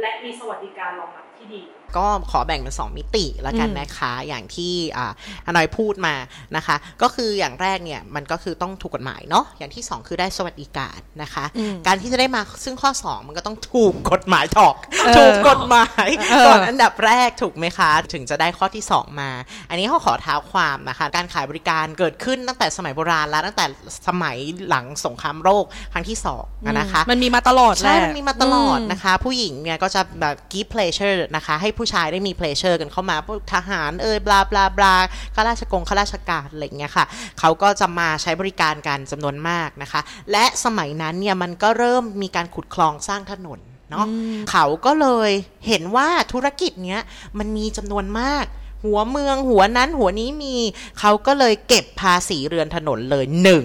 [0.00, 1.62] และมีสวัสดิการรองรับ ที่ดี
[1.98, 5.12] ก็ขอแบ่งเป็น 2 มิติแล้วกันนะคะ อย่างที่อ่า
[5.46, 6.14] ฮานอยพูดมา
[6.56, 14.74] นะคะ ก็คืออย่างแรกเนี่ยมันก็คือต้องถูกกฎหมายเนาะอย่างที่ 2 คือได้สวัสดิการนะคะอืมการที่จะได้มาซึ่งข้อ 2 มันก็ต้องถูกกฎหมายก่อน
[15.06, 19.30] เออถูกกฎหมายเออก่อนอันดับแรกถูกไหมคะ ถึงจะได้ข้อที่ 2 มา
[19.68, 23.64] อันนี้เขาขอเท้าความนะคะ การขายบริการเกิดขึ้นตั้งแต่สมัยโบราณแล้วตั้งแต่
[24.08, 24.36] สมัย
[24.68, 34.94] หลังสงครามโลกครั้งที่สองอะนะคะ มันมีมาตลอดแหใช่ละมันมีมาตลอดนะคะ ผู้หญิงเนี่ยก็จะแบบ give pleasure นะคะ ให้ผู้ชายได้มี pleasure กันเข้ามาพวกทหารเอ่ยบลาบลาบลา
[35.34, 37.04] ข้าราชกงข้าราชการอะไรอย่างเงี้ยค่ะ
[37.40, 40.00] เขาก็จะมาใช้บริการกันจำนวนมากนะคะ
[40.32, 44.06] และสมัยนั้นเนี่ยมันก็เริ่มมีการขุดคลองสร้างถนนเนาะ
[44.50, 45.30] เขาก็เลย
[45.66, 47.00] เห็นว่าธุรกิจเนี้ย
[47.38, 48.44] มันมีจำนวนมาก
[48.84, 50.56] หัวเมืองหัวนั้นหัวนี้มี
[51.00, 53.64] เขาก็เลยเก็บภาษีเรือนถนนเลยหนึ่ง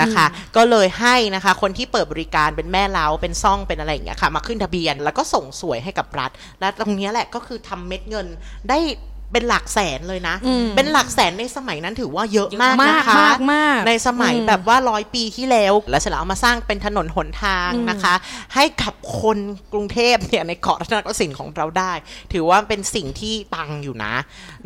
[0.00, 8.26] นะคะ ก็เลยให้นะคะ คนที่เปิดบริการเป็นแม่เล้าเป็นซ่องเป็นอะไรอย่างเงี้ยค่ะ มาขึ้นทะเบียนแล้วก็ส่งสวยให้กับรัฐ และตรงเนี้ยแหละก็คือทำเม็ดเงิน
[8.68, 8.78] ได้
[9.32, 18.14] เป็นหลักแสนเลยนะอืมเป็นหลักแสนในสมัยนั้นถือว่าเยอะมากมากนะคะมากมากในสมัยอืมแบบว่าร้อยปีที่แล้ว แล้วเสร็จแล้วเอามาสร้างเป็นถนนหนทางอืมนะคะ
[18.54, 19.38] ให้กับคน
[19.72, 21.92] กรุงเทพเนี่ยในเกาะรัตนโกสินทร์ของเราได้
[22.32, 24.14] ถือว่าเป็นสิ่งที่ปังอยู่นะ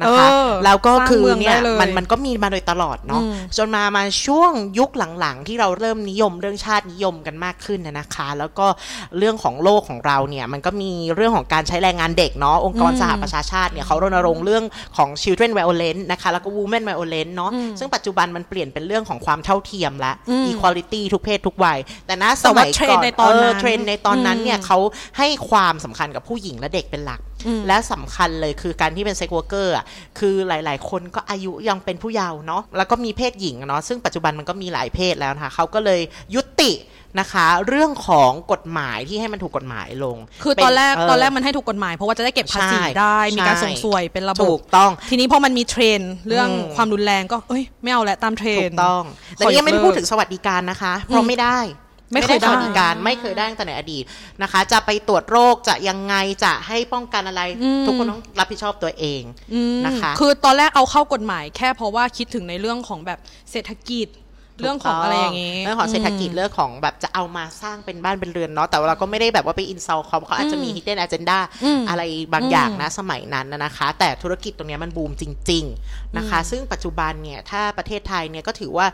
[0.01, 8.67] นะคะเออแล้วก็สร้างคือเมืองเนี่ยได้เลยมันมันก็มีมาโดยตลอดเนาะอืมจนมามาช่วงยุคหลังๆ ที่เราเริ่มนิยมเรื่องชาตินิยมกันมากขึ้นนะนะคะ แล้วก็
[9.19, 14.56] เรื่องของโลกของเราเนี่ยมันก็มีเรื่องของการใช้แรงงานเด็กเนาะองค์กรอืมสหประชาชาติเนี่ยเขารณรงค์เรื่อง
[14.97, 24.79] ของ children violence นะคะแล้วก็ women violence เนาะอืมซึ่งปัจจุบันมันเปลี่ยนเป็นเรื่องของความเท่าเทียมละอืม equality ทุกเพศทุกวัย แต่ณสแต่ว่ามัยเทรก่นอด์นในตอนนั้นเเทรนด์ในตอนนั้นอืมเนี่ยเขา
[25.19, 27.36] ให้ความสำคัญกับผู้หญิงและเด็กเป็นหลักอืม
[27.67, 29.85] และสำคัญเลยคือการที่เป็นเซ็กวอร์เกอร์อะ
[30.19, 36.01] คือหลาย ๆ คนก็อายุยังเป็นผู้เยาว์เนาะแล้วก็มีเพศหญิงอะเนาะซึ่งปัจจุบันมันก็มีหลายเพศแล้วนะคะเขาก็เลย
[36.35, 36.73] ยุติ
[37.21, 49.03] นะคะเรื่องของกฎหมายที่ให้มันถูกกฎหมายลง คือเป็ตอนแรกเตอนแรกมันให้ถูกกฎหมาย เพราะว่าจะได้เก็บภาษีใช่ได้มีการใช่ส่งสวยเป็นระบถูบกต้อง ทีนี้พอมันมีเทรนด์เรื่องอืมความรุนแรงก็เอ้ยไม่เอาแล้วตามเทรถูนกด์ต้อง
[49.37, 51.59] แต่ขอนี่ยังไม่ได้ยกเลิกพูดถึงสวัสดิการนะคะ เพราะไม่ได้
[52.13, 54.05] ไม่เคยด้สวัสดิการได้ไม่เคยได้ตั้งแต่ในอดีต
[54.43, 56.15] นะคะ จะไปตรวจโรคจะยังไง
[56.45, 59.23] จะให้ป้องกันอะไรอืมทุกคนต้องรับผิดชอบตัวเอง
[59.55, 63.19] อืมนะคะ คือตอนแรกเอาเข้ากฎหมายแค่เพราะว่าคิดถึงในเรื่องของแบบ
[63.51, 64.09] เศรษฐกิจ
[64.61, 72.03] เรื่องของอะไรอย่างนี้งี้เรื่องของเศรษฐกิจมเรื่องของแบบจะเอามาสร้างเป็นบ้านเป็นเรือนเนาะแต่ว่าเราก็ไม่ได้แบบว่าไปอินซอลเขาเขาอาจจะมีอืม hidden agenda อืมอะไร
[72.35, 78.87] บางอย่างอืมนะสมัยนั้นนะนะคะ แต่ธุรกิจตรงเนี้ยมันบูมจริง ๆนะคะ ซึ่งปัจจุบันเนี่ยถ้าประเทศไทยเนี่ยก็ถือว่า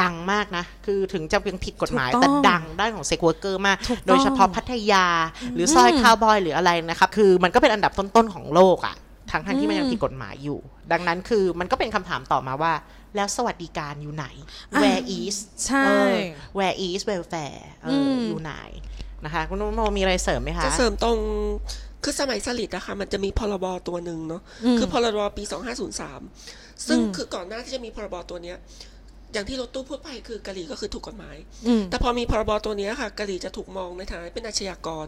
[0.00, 5.06] ดังมากนะ คือถึงจะยังผิดกฎหมายถูกต้องแต่ดังด้านของ sex worker มากถูกต้องโดยเฉพาะพัทยา
[5.54, 8.96] หรือซอยอืมคาวบอยหรืออะไรนะครับคือมันก็เป็นอันดับต้นๆของโลกอะ
[9.30, 10.58] ทั้งทั้งๆที่มันยังอืมผิดกฎหมายอยู่
[10.92, 12.72] ดังนั้นคือมันก็เป็นคำถามต่อมาว่า
[13.16, 14.26] แล้วสวัสดิการอยู่ไหน
[14.72, 16.24] อะ where is ใช่เออ
[16.58, 18.54] where is welfare เอออมอยู่ไหน
[19.24, 21.18] นะคะ คุณนุ่มโมมีอะไรเสริมไหมคะจะเสริมตรง
[22.02, 24.42] คือสมัยสลิดอะค่ะมันจะมีพรบตัวหนึ่งเนาะ
[24.74, 25.42] มคือพรบปี
[26.14, 28.56] 2503 ซึ่งอืมคือก่อนหน้าที่จะมีพรบตัวเนี้ย
[29.32, 35.06] อย่างที่รถตู้พูดไปคือกะหรี่ก็คือถูกกฎหมายอืมแต่พอมีพรบตัวเนี้ยค่ะกะหรี่จะถูกมองในฐานะเป็นอาชญากร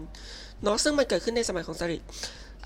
[0.63, 2.03] เนาะซึ่งมันเกิดขึ้นในสมัยของสลิด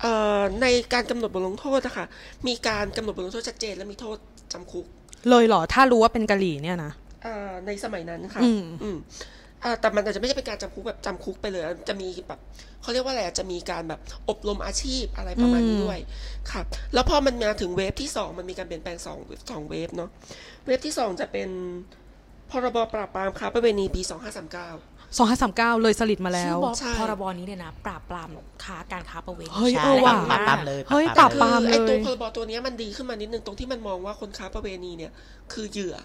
[0.01, 2.05] เอ่อในการกำหนดบทลงโทษนะคะ
[2.47, 4.17] มีการกำหนดบทลงโทษชัดเจนและมีโทษ
[4.53, 4.85] จำคุก
[5.29, 6.91] เลยเหรอ ถ้ารู้ว่าเป็นกะหรี่เนี่ยนะ
[7.23, 8.97] เอ่อในสมัยนั้นค่ะอืมอืม
[9.63, 12.39] อ่าแต่มันอาจจะไม่ใช่เป็นการจำคุกแบบจำคุกไปเลย จะมีแบบ
[12.81, 15.99] เขาเรียกว่าอะไรอะจะมีการแบบอบรมอาชีพอะไรประมาณนี้อืมด้วย
[16.51, 19.17] ครับ แล้วพอมันมาถึงเวฟที่สองมันมีการเปลี่ยนแปลงสอง
[19.51, 20.09] สองเวฟเนาะ
[20.65, 21.49] เวฟที่สองจะเป็น
[22.51, 24.69] พรบปราบปรามค้าประเวณีปีสองห้าสามเก้า
[25.17, 28.29] สองห้าสามเก้าเลยสลิดมาแล้ชื่อวบอกใช่ พรบนี้เลยนะ ปราบปราม
[28.63, 35.11] ค้าการค้าประเวณีเฮ้ย ใช่เออว่ะ ปราบปรามเลยเฮ้ยปราบปรามปราบปรามคือไอตัวเลยพรบตัวเนี้ยมันดีขึ้นมานิดนึงตรงที่มันมองว่าคนค้าประเวณีเนี่ย
[35.53, 35.95] คือเหยื่อ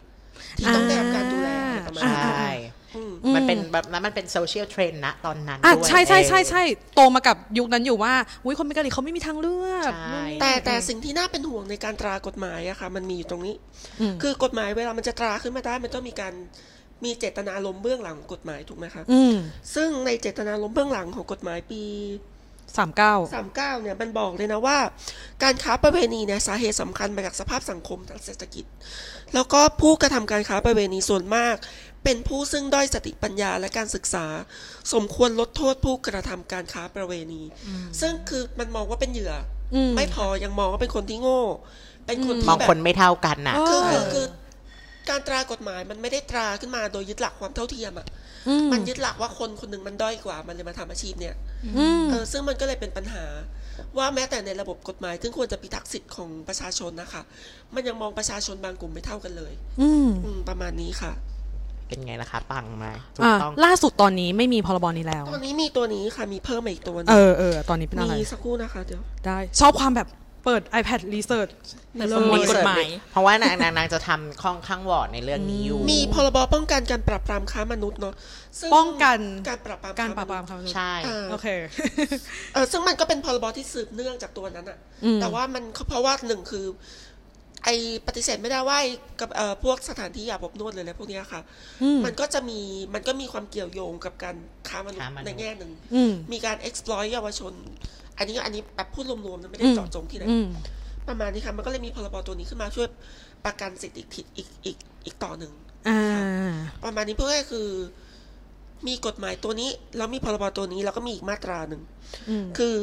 [0.59, 2.53] ที่ต้องได้รับการดูแลอะไรประมาณใชนี้่
[2.97, 6.63] อืม มันเป็นแบบนั้นมันเป็นโซเชียลเทรนด์นะตอนนั้นอะด้วยใช่ใช่ใช่เออใช่
[6.95, 8.15] โตมากับยุคนั้นอยู่ว่า
[8.45, 13.55] อุ้ยคนเป็นกะหรี่เขาไม่มีทางเลือกใช่แต่แต่สิ่งที่น่าเป็นห่วงในการตรากฎหมายอะค่ะ มันมีอยู่ตรงนี้
[14.01, 16.35] อืมคือกฎหมายเวลามันจะตราขึ้นมาได้มันต้องมีการ
[17.05, 19.35] มีเจตนาลมณ์เบื้องหลังของกฎหมายถูกไหมคะอืม
[19.75, 21.83] ซึ่งในเจตนาลมณ์เบื้องหลังของกฎหมายปี
[22.77, 23.15] สามเก้า
[23.51, 24.79] 39เนี่ยมันบอกเลยนะว่า
[25.43, 28.65] การค้าประเวณีเนี่ยสาเหตุสำคัญมาจากสภาพสังคมทางเศรษฐกิจ
[29.35, 31.57] แล้วก็ผู้กระทำการค้าประเวณีส่วนมาก
[32.05, 34.27] เป็นผู้ซึ่งด้อยสติปัญญาและการศึกษา
[34.93, 37.43] สมควรลดโทษผู้กระทำการค้าประเวณี
[38.01, 39.35] ซึ่งคือมันมองว่าเป็นเหยื่อ
[39.75, 41.43] อมไม่พอยังมองว่าเป็นคนที่โง่
[42.07, 44.27] เป็นคนอืมที่มองแบบคนไม่เท่ากันน่ะคือเอคืออคือ
[45.11, 48.07] การตรากฎหมายมันไม่ได้ตราขึ้นมาโดยยึดหลักความเท่าเทียมอะ
[48.49, 51.35] อืมมันยึดหลักว่าคนคนหนึ่งมันด้อยกว่า มันเลยมาทำอาชีพเนี่ย
[51.77, 53.25] อืมเออซึ่งมันก็เลยเป็นปัญหา
[53.99, 57.23] ว่าแม้แต่ในระบบกฎหมายซึ่งควรจะพิทักษ์สิทธิ์ของประชาชนนะคะ
[57.75, 61.13] มันยังมองประชาชนบางกลุ่มไม่เท่ากันเลย อืมอืมประมาณนี้ค่ะ
[61.89, 70.09] เป็นไงล่ะคะปังไหมถูกอะต้องล่าสุดตอนนี้ไม่มีพรบนี้แล้ว ตอนนี้มีตัวนี้ค่ะมีเพิ่มมาอีกตัวหนึเองอเออตอนนี้เป็นอะไรมีสักครู่นะคะเดี๋ยวได้ชอบความแบบ
[70.47, 71.53] เปิด iPad Research
[71.99, 78.15] แต่เลสมมุติยกฎหมาย เพราะว่านางนางนางจะทำค่อนข้างวอร์ดในเรื่องนี้อยู่ มีพรบป้องกันการปราบปรามค้ามนุษย์เนาะ
[78.61, 81.49] ซึ่ป้องกันการปราบปรามการปราบปรามค้มนุษย์คำใช่อ่าโอเค
[82.53, 86.67] เออซึ่งมันก็เป็นพรบที่สืบเนื่องจากตัวนั้นอะอืมแต่ว่ามันเพราะว่าหนึ่งคือ
[87.65, 87.69] ไอ
[88.07, 91.41] ปฏิเสธไม่ได้ว่าไอ้กับเอ่อพวกสถานที่อาบอบนวดเลยอะไรพวกเนี้ยค่ะ
[91.83, 92.61] อืมมันก็จะมี
[92.95, 94.37] มันก็มีความเกี่ยวโยงกับการ
[94.69, 97.55] ค้ามนุษค้าย์มนุษย์ในแง่หนึ่งอืมมีการ exploit เยาวชน
[98.19, 100.47] อันนี้อันนี้แบบพูดรวมๆนะไม่ได้อืมเจาะจงที่ไหนอืม
[101.09, 102.89] ประมาณนี้ค่ะ มันก็เลยมีพรบตัวนี้ขึ้นมาช่วย
[103.45, 105.53] ประกันสิทธิ์อีกทิศอีกอีกอีกต่อหนึ่ง
[105.89, 106.53] อ่า
[106.85, 107.69] ประมาณนี้เพื่อให้คือ
[108.87, 111.83] มีกฎหมายตัวนี้ แล้วมีพรบตัวนี้ แล้วก็มีอีกมาตราหนึ่ง
[112.29, 112.75] อืมคือ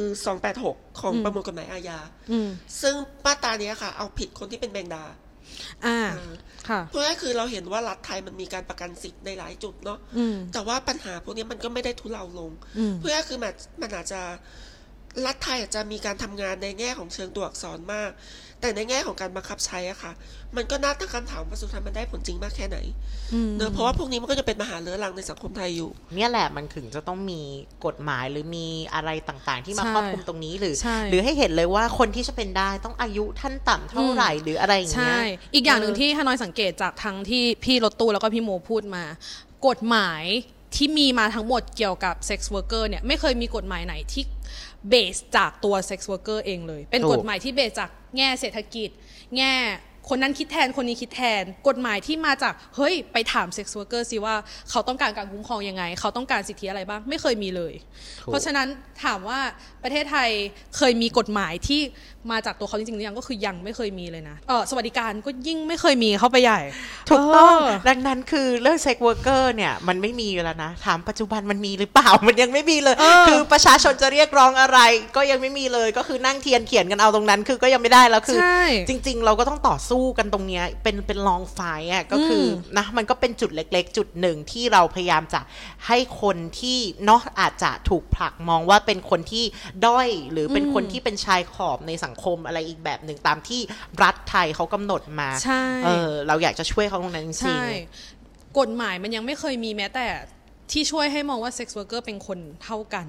[0.44, 1.98] 286ของอืมประมวลกฎหมายอาญา
[2.32, 2.48] อืม
[2.82, 2.94] ซึ่ง
[3.26, 5.04] มาตราเนี้ยค่ะ เอาผิดคนที่เป็นแมงดา
[5.86, 6.32] อ่าเออ
[6.68, 14.20] ค่ะเพื่อให้คือเราเห็นว่ารัฐไทยมันมีการประกันสิทธิ์ในหลายจุดเนาะอืมแต่ว่าปัญหาพวกนี้มันก็ไม่ได้ทุเลาลงอืมเพื่อคือมันมันอาจจะ
[15.26, 18.10] รัฐไทยอาจจะมีการทำงานในแง่ของเชิงตัวอักษรมาก
[18.60, 20.12] แต่ในแง่ของการบังคับใช้อะค่ะ
[20.56, 22.78] มันก็น่าตั้งคำถามว่าสุดท้ายมันได้ผลจริงมากแค่ไหน
[23.34, 27.40] อืมเนอะเพราะว่าพวกนี้มันก็จะเป็นปัญหาเรื้อรังในสังคมไทยอยู่ เนี่ยแหละมันถึงจะต้องมี
[27.86, 39.04] กฎหมายหรือมีอะไรต่างๆ ที่มาใช่ครอบคลุมตรงนี้หรือใช่หรือให้เห็นเลยว่าคนที่จะเป็นได้ต้องอายุท่านต่ำเท่าไหร่หรืออะไรอย่างเงี้ใช่อีกอย่างหนึ่งที่ฮานอยสังเกตจากทั้งที่พี่รถตู้แล้วก็พี่โมพูดมา
[39.66, 40.24] กฎหมาย
[40.76, 44.24] ที่มีมาทั้งหมดเกี่ยวกับ sex worker เนี่ยไม่เคยมีกฎหมายไหนที่
[44.88, 48.88] base จากตัว sex worker เองเลย เป็นถูก กฎหมายที่ base จากแง่เศรษฐกิจ
[49.36, 49.52] แง่
[50.10, 54.34] คนนั้นคิดแทนคนนี้คิดแทน กฎหมายที่มาจากเฮ้ยไปถาม sex worker สิว่า
[54.70, 57.74] เขาต้องการการคุ้มครองยังไง เขาต้องการสิทธิอะไรบ้างไม่เคยมีเลย
[58.22, 58.68] ถูก เพราะฉะนั้น
[59.04, 59.40] ถามว่า
[59.84, 60.30] ประเทศไทย
[60.76, 61.80] เคยมีกฎหมายที่
[62.32, 66.60] มาจากตัวเขาจริงๆหรือยังก็คือยังไม่เคยมีเลยนะเออสวัสดิการก็ยิ่งไม่เคยมีเข้าไปใหญ่
[67.10, 74.78] ถูกต้องเออดังนั้นคือเรื่อง sex worker เนี่ย มันไม่มีแล้วนะ ถามปัจจุบันมันมีหรือเปล่ามันยังไม่มีเลยเออคือประชาชนจะเรียกร้องอะไร
[75.16, 81.60] ก็ยังไม่มีเลยก็คือนั่งเทียนเขียนกันเอาตรงนั้น คือก็ยังไม่ได้แล้วคือใช่จริง ๆ เราก็ต้องต่อสู้กันตรงเนี้ยเป็นเป็นลองไฟ
[81.92, 85.40] อะก็คืออมนะมันก็เป็นจุดเล็ก ๆ จุดหนึ่งที่เราพยายามจะ
[85.86, 89.44] ให้คนที่เนาะอาจจะถูกผลักมองว่าเป็นคนที่
[89.86, 93.60] ด้อยหรือเป็นคนที่เป็นชายขอบในสังคมอะไรอีกแบบหนึ่งตามที่
[94.02, 97.64] รัฐไทยเขากำหนดมาใช่เออเราอยากจะช่วยเขาตรงนั้นจริงใช่
[98.58, 100.06] กฎหมายมันยังไม่เคยมีแม้แต่
[100.72, 103.08] ที่ช่วยให้มองว่า sex worker เป็นคนเท่ากัน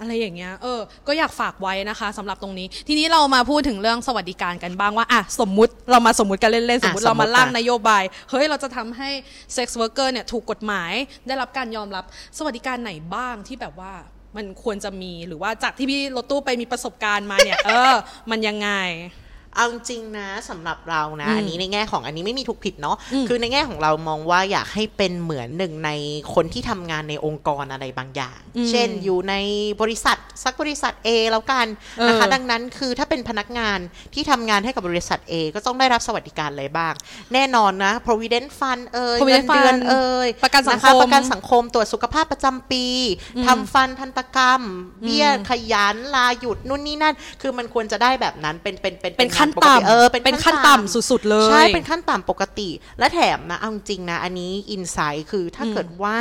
[0.00, 9.10] อะไรอย่างเงี้ย เออ ก็อยากฝากไว้นะคะสำหรับตรงนี้ ทีนี้เรามาพูดถึงเรื่องสวัสดิการกันบ้างว่า อะ สมมุติเรามาสมมุติกันเล่นๆ สมมติอะเรามาสมมุติร่างอะนโยบาย เฮ้ย เราจะทำให้
[9.54, 10.92] sex worker เนี่ยถูกกฎหมาย
[11.26, 12.04] ได้รับการยอมรับ
[12.38, 13.92] สวัสดิการไหนบ้างที่แบบว่า
[14.36, 17.94] มันควรจะมีหรือว่าจากที่พี่รถตู้ไปมีประสบการณ์มาเนี่ย เออ
[18.30, 18.70] มันยังไง
[19.56, 25.90] เอาจริงๆนะสำหรับเรานะอืมอันนี้ในแง่ของอันนี้ไม่มีถูกผิดเนาะอืมคือในแง่ของเรามองว่าอยากให้เป็นเหมือนหนึ่งใน
[26.34, 29.34] คนที่ทำงานในองค์กรอะไรบางอย่างอืมเช่นอยู่ใน
[29.80, 31.66] บริษัทสักบริษัท A แล้วกัน
[32.08, 33.78] นะคะเออดังนั้นคือถ้าเป็นพนักงาน
[34.14, 36.94] ที่ทำงานให้กับบริษัท A ก็ต้องได้รับสวัสดิการอะไรบ้าง
[37.34, 42.84] แน่นอนนะ provident fund เอ่ยเงิน Provident เดือน Fund เอ่ยประกันสังะคคะมประกันสังคมตรวจสุขภาพประจำปี
[43.46, 44.62] ทำฟันทันตกรรม
[45.02, 56.16] เบี้ยขยันลาหยุดนู่นนี่นั่น คือมันควรจะได้แบบนั้นเป็นเป็นเป็นเป็นขั้นงปกต่ำเออเป็นเป็นขั้นต่ำสุด ๆ เลยใช่เป็นขั้นต่ำปกติ และแถมนะเอาจริงๆนะ อันนี้ insight คือถ้าเกิดว่า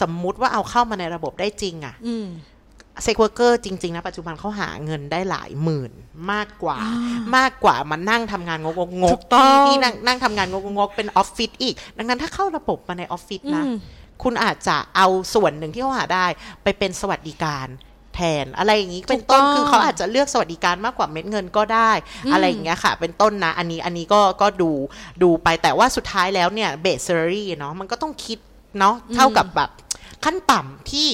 [0.00, 2.28] สมมุติว่าเอาเข้ามาในระบบได้จริงอะอืม
[3.02, 5.92] sex worker จริง ๆ นะ ปัจจุบันเขาหาเงินได้หลายหมื่น
[6.32, 6.78] มากกว่า
[7.36, 13.76] มากกว่ามานั่งทำงานงกงกถูกต้องที่นั่งนั่งทำงานงกงกเป็นออฟฟิศอีก ดังนั้นถ้าเข้าระบบมาในออฟฟิศนะอืม
[14.22, 16.26] คุณอาจจะเอาส่วนหนึ่งที่เขาหาได้
[16.62, 17.66] ไปเป็นสวัสดิการ
[18.18, 21.90] แทน อะไรอย่างนี้เป็นต้นถูกต้องคือเขาอาจจะเลือกสวัสดิการมากกว่าเม็ดเงินก็ได้
[22.32, 24.70] อะไรอย่างเงี้ยค่ะ เป็นต้นนะอันนี้อันนี้ก็ก็ดู
[25.22, 28.38] ดูไปแต่ว่าสุดท้ายแล้วเนี่ย basically เนาะมันก็ต้องคิด
[28.78, 29.70] เนาะเท่ากับแบบ
[30.24, 31.08] ขั้นต่ำที่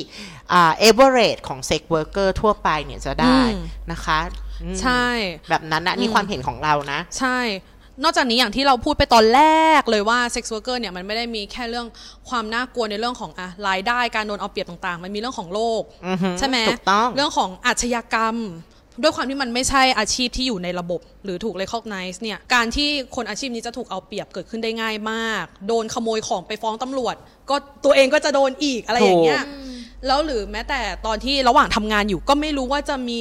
[0.52, 3.60] อ่า average ของ sex worker ทั่วไปเนี่ยจะได้อืม
[3.92, 4.20] นะคะ
[4.62, 5.04] อืมใช่
[5.48, 7.38] แบบนั้นนะนี่อืมความเห็นของเรานะ ใช่
[8.02, 9.42] นอกจากนี้อย่างที่เราพูดไปตอนแร
[9.80, 11.86] กเลยว่าเซ็กซ์ r ว r ร์เนี่ยมันไม่ได้มีแค่เรื่อง
[12.28, 18.36] ความน่ากลัวในเรื่องของอะรายได้การโดนเอาเปรียบต่างๆ มันมีเรื่องของโรคอือฮึใช่ไหมถูกต้องเรื่องของอาชญากรรม
[19.02, 27.16] ด้วยความที่มันไม่ใช่อาชีพที่อยู่ในระบบ หรือถูก recognize เนี่ยการที่คนอาชีพนี้จะถูกเอาเปรียบเกิดขึ้นได้ง่ายมาก โดนขโมยของไปฟ้องตำรวจ
[27.50, 29.42] ก็ตัวเองก็จะโดนอีกอะไรอย่างเงี้ย
[30.06, 33.20] แล้วหรือแม้แต่ตอนที่ระหว่างทำงานอยู่ก็ไม่รู้ว่าจะมี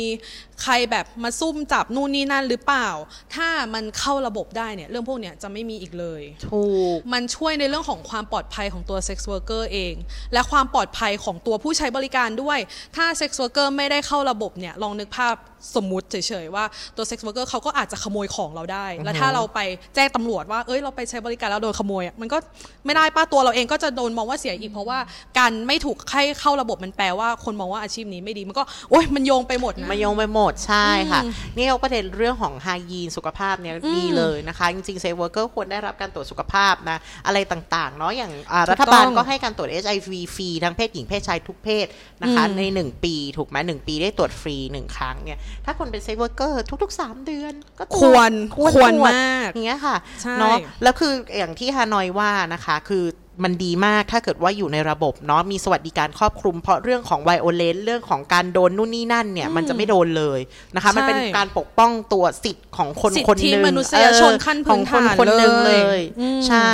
[0.63, 2.88] ใครแบบมาซุ่มจับนู่นนี่นั่นหรือเปล่า
[3.36, 6.63] ถ้ามันเข้าระบบได้เนี่ยเรื่องพวกเนี้ยจะไม่มีอีกเลย ถู
[6.95, 9.93] ก มันช่วยในเรื่องของความปลอดภัยของตัวเซ็กซ์ r ว r ร์เอง
[10.34, 12.60] และความปลอดภัยของตัวผู้ใช้บริการด้วย
[12.95, 15.36] ถ้าเซ็กซ์ r ว r ร์ไม่ได้เข้าระบบเนี่ยลองนึกภาพ
[15.76, 19.60] สมมุติเฉยๆว่าตัวเซ็กซ์ r ว r ร์เขาก็อาจจะขโมยของเราได้ และถ้าเราไป
[19.95, 22.38] แจ้งตำรวจว่าเอ้ยเราไปใช้บริการแล้วโดนขโมยอะมันก็
[22.86, 24.99] ไม่ได้ป้าตัวเราเองก็จะโดนมองว่าเสียอีกเพราะว่า
[25.39, 41.87] การไม่ถูกให้เข้าระบบมันแปลว่าคนมองว่าอาชีพนี้ไม่ดีมันก็โอ๊ยมันโยงไปหมดนะมาโยงไปหมดใช่ค่ะอืมนี่เอาประเด็นเรื่องของ hygiene สุขภาพเนี่ยอืมดีเลยนะคะ จริงๆ sex worker ควรได้รับการตรวจสุขภาพนะ อะไรต่างๆเนาะอย่างอ่าถูกต้องรัฐบาลก็ให้การตรวจ HIV ฟรีทั้งเพศหญิงเพศชายทุกเพศ
[42.23, 53.03] นะคะอืมใน 1 ปีถูกไหมหนึ่งปีได้ตรวจฟรี1ครั้งเนี่ยถ้าคนเป็น sex worker ทุกๆ 3 เดือนก็ควรตรวจควรตรวจมากอย่างเงี้ยค่ะใช่เนาะแล้วคืออย่างที่ฮานอยว่านะคะ คือ
[53.43, 60.39] มันดีมากถ้าเกิดว่าอยู่ในระบบเนาะมีสวัสดิการครอบคลุม เพราะเรื่องของ violence เรื่องของการโดนนู่นนี่นั่นเนี่ย มันจะไม่โดนเลย
[60.75, 66.73] นะคะ มันเป็นใช่การปกป้องตัวสิทธิ์ของคนคนหนึ่งสิทธิมนุษยชนเออขั้นพื้นฐานของคนฐานคนหนึ่งเลเลยยอืมใช่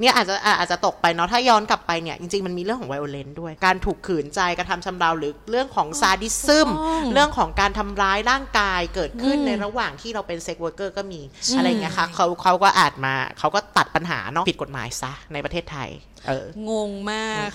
[0.00, 11.20] เนี่ยอาจจะอะอาจจะตกไปเนาะถ้าย้อนกลับไปเนี่ยจริงๆมันมีเรื่องของ violence ด้วย การถูกขืนใจกระทำชำเราหรือเรื่องของ sadism ถูกต้องเรื่องของการทำร้ายร่างกายเกิดขึ้นอืมในระหว่างที่เราเป็น sex worker ก็มี
[11.56, 15.88] อะไรอย่างเงี้ยค่ะเขาเขาก็อาจมาเขาก็ตัดปัญหาเนาะผิดกฎหมายซะในประเทศไทย
[16.26, 17.50] เอองงมาก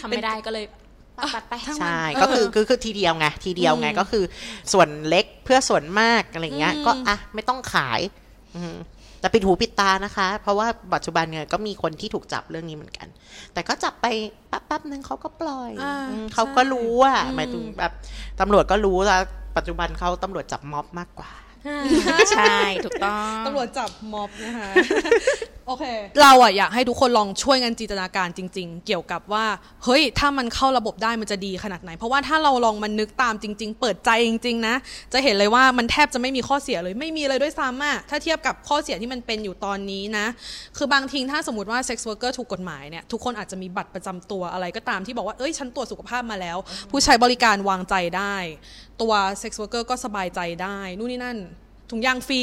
[0.00, 0.64] ทำไม่ได้ก็เลย
[1.18, 4.24] ปัดปัดไปทั้งใช่เออก็คือคือคือทีเดียวไงทีเดียวไงอืมก็คือ
[4.72, 8.00] ส่วนเล็กเพื่อส่วนมากอะไรเงี้ยอืมก็อะไม่ต้องขาย
[8.56, 8.76] อืม
[9.20, 13.08] แต่ปิดหูปิดตานะคะ เพราะว่าปัจจุบันเนี่ยก็มีคนที่ถูกจับเรื่องนี้เหมือนกัน
[13.52, 14.06] แต่ก็จับไป
[14.48, 17.92] แป๊บๆนึงเขาก็ปล่อยอ่าอืมเขาก็รู้ว่าอืมหมายถึงแบบ
[18.40, 19.20] ตำรวจก็รู้แล้ว
[19.56, 21.32] ปัจจุบันเขาตำรวจจับม็อบมากกว่า
[22.32, 24.68] ใช่ถูกต้อง ตำรวจจับม็อบนะคะ
[25.66, 25.84] โอเค
[26.20, 29.44] เราอะอยากให้ทุกคนลองช่วยกันจินตนาการจริง ๆ เกี่ยวกับว่า
[29.84, 34.74] เฮ้ย ถ้ามันเข้าระบบได้มันจะดีขนาดไหน เพราะว่าถ้าเราลองมันนึกตามจริง ๆ เปิดใจจริง ๆ นะ
[35.12, 40.26] จะเห็นเลยว่ามันแทบจะไม่มีข้อเสียเลย ไม่มีเลยด้วยซ้ำอะถ้าเทียบกับข้อเสียที่มันเป็นอยู่ตอนนี้นะ
[40.76, 46.56] คือบางทีถ้าสมมติว่า sex worker ถูกกฎหมายเนี่ย ทุกคนอาจจะมีบัตรประจำตัวอะไรก็ตามที่บอกว่า เอ้ย ฉันตรวจสุขภาพมาแล้ว
[46.90, 48.36] ผู้ใช้บริการวางใจได้
[49.00, 51.38] ตัว sex worker ก็สบายใจได้นู่นนี่นั่น
[51.90, 52.42] ถุงยางฟรี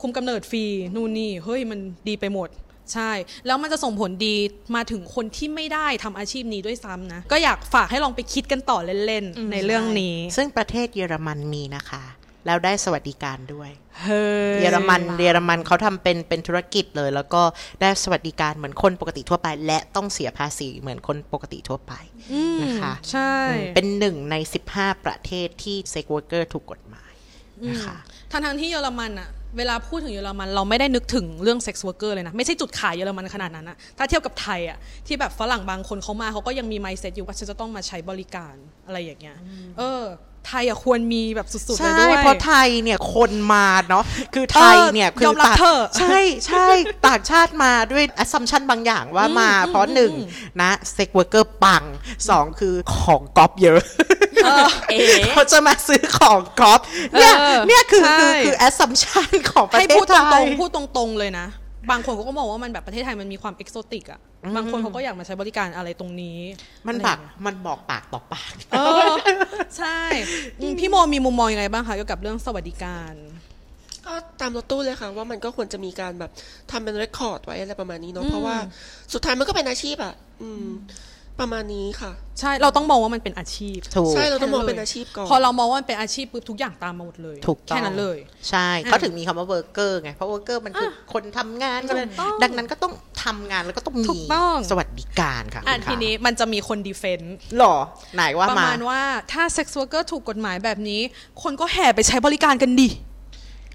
[0.00, 1.78] คุมกำเนิดฟรี นู่นนี่ เฮ้ย มัน
[2.08, 2.48] ดีไปหมด
[2.92, 3.10] ใช่
[3.46, 4.36] แล้วมันจะส่งผลดี
[4.74, 12.02] มาถึงคนที่ไม่ได้ทำอาชีพนี้ด้วยซ้ำนะ ก็อยากฝากให้ลองไปคิดกันต่อเล่น ๆ ในเรื่องนี้ ซึ่งประเทศเยอรมันมีนะคะ
[12.48, 13.70] แล้วได้สวัสดิการด้วย
[14.02, 17.42] เฮ้ยเยอรมันเยอรมันเขาทำเป็นเป็นธุรกิจเลย แล้วก็
[17.80, 21.92] ได้สวัสดิการเหมือนคนปกติทั่วไป และต้องเสียภาษีเหมือนคนปกติทั่วไป
[22.32, 24.34] อืมนะคะใช่อืมเป็นหนึ่งใน
[24.70, 27.12] 15 ประเทศที่ sex worker ถูกกฎหมาย
[27.70, 27.96] นะคะ
[28.30, 38.54] ทั้งทั้งๆที่เยอรมันอะเวลาพูดถึงเยอรมันเราไม่ได้นึกถึงเรื่องเซ็กซ์ r ว r ร์เกอร์เลยนะ ไม่ใช่จุดขายเยอรมันขนาดนั้นนะถ้าเทียบกับไทยอะที่แบบฝรั่งบางคนเขามาเขาก็ยังมี mindset อยู่ว่าฉันจะต้องมาใช้บริการ
[38.86, 39.36] อะไรอย่างเงี้ย
[39.78, 40.02] เออ
[40.48, 46.66] ไทยอะควรมีแบบสุดๆเลยใช่ด้วย เพราะไทยเนี่ยคนมาเนาะคือไทยเนี่ยเออคืยอมรับต่างเถอะใช่ใช่
[47.08, 50.12] ต่างชาติมาด้วย assumption บางอย่างว่ามาเพราะหนึ่ง
[50.60, 51.82] นะ sex worker ปัง
[52.28, 53.80] สองคือของก๊อปเยอะ
[54.90, 54.98] เอ๋
[55.32, 56.80] เขาจะมาซื้อของก๊อป
[57.18, 61.46] เนี่ยเออเนี่ยคือใช่คือคือ assumption ของประเทศไทยให้พูดตรงๆพูดตรงๆเลยนะ
[61.90, 64.20] บางคนเขาก็มองว่ามันแบบประเทศไทยมันมีความเอกโซติกอะ
[64.56, 66.38] บางคนเขาก็อยากมาใช้บริการอะไรตรงนี้
[66.86, 69.12] มันอะไรแบอบย่างเงี้ยมันบอกปากต่อปากเออ
[69.78, 69.98] ใช่
[70.60, 73.14] อืมพี่โมมีมุมมองยังไงบ้างคะเกี่ยวกับเรื่องสวัสดิการ
[74.06, 76.30] ก็ตามรถตู้เลยค่ะว่ามันก็ควรจะมีการแบบ
[76.70, 78.56] ทำเป็นเรคคอร์ดไว้อะไรประมาณนี้เนาะเพราะว่า
[79.12, 80.66] สุดท้ายมันก็เป็นอาชีพอะ อืม
[81.40, 92.92] ประมาณนี้ค่ะ ใช่เราต้องมองว่ามันเป็นอาชีพถูก ใช่เราต้องมองแค่นั้นเลยเป็นอาชีพก่อนพอเรามองว่ามันเป็นอาชีพปุ๊บทุกอย่างตามมาหมดเลยถูกต้องแค่นั้นเลย ใช่เขาถึงมีคำว่า worker ไงเพราะ worker มันคือคนทำงานก็เลยถูกต้องดังนั้นก็ต้อง
[93.24, 97.76] ทำงานแล้วก็ต้องมีสวัสดิการถูกต้องค่ะอะคุณทีคะนี้มันจะมีคน defend หรอ
[98.14, 99.00] ไหนว่าประมามาณว่า
[99.32, 101.00] ถ้าเซ็กซ์ r ว r ร์เกอร์ถูกกฎหมายแบบนี้
[101.42, 102.88] คนก็แห่ไปใช้บริการกันดิ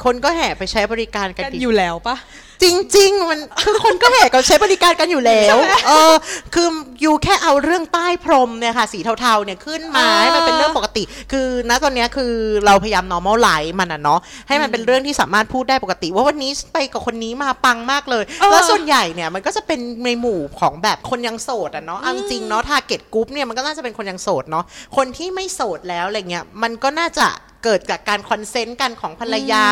[0.04, 2.16] คนก็แห่ไปใช้บริการกันกันดิอยู่แล้วปะ
[2.64, 2.66] จ
[2.98, 6.14] ริง ๆ มันคือคนก็แห่กันใช้บริการกันอยู่แล้ว เออ
[6.54, 6.68] คือ
[7.02, 12.34] อยู่แค่เอาเรื่องใต้พรมเนี่ยค่ะ สีเทาๆเนี่ยขึ้นมาเออให้มันเป็นเรื่องปกติ คือณตอนเนี้ยคือ
[12.66, 24.64] เราพยายาม normal life มันอะเนาะให้มันเป็นเรื่องที่สามารถพูดได้ปกติ ว่าวันนี้ไปกับคนนี้มาปังมากเลย แล้วส่วนใหญ่เนี่ยมันก็จะเป็นในหมู่ของแบบคนยังโสดอะเนาะเอาจริงๆเนาะ target group เนี่ยมันก็น่าจะเป็นคนยังโสดเนาะ
[24.98, 27.28] คนที่ไม่โสดแล้วอะไรเงี้ยมันก็น่าจะ
[27.64, 29.66] เกิดจากการ consent กันของภรรยา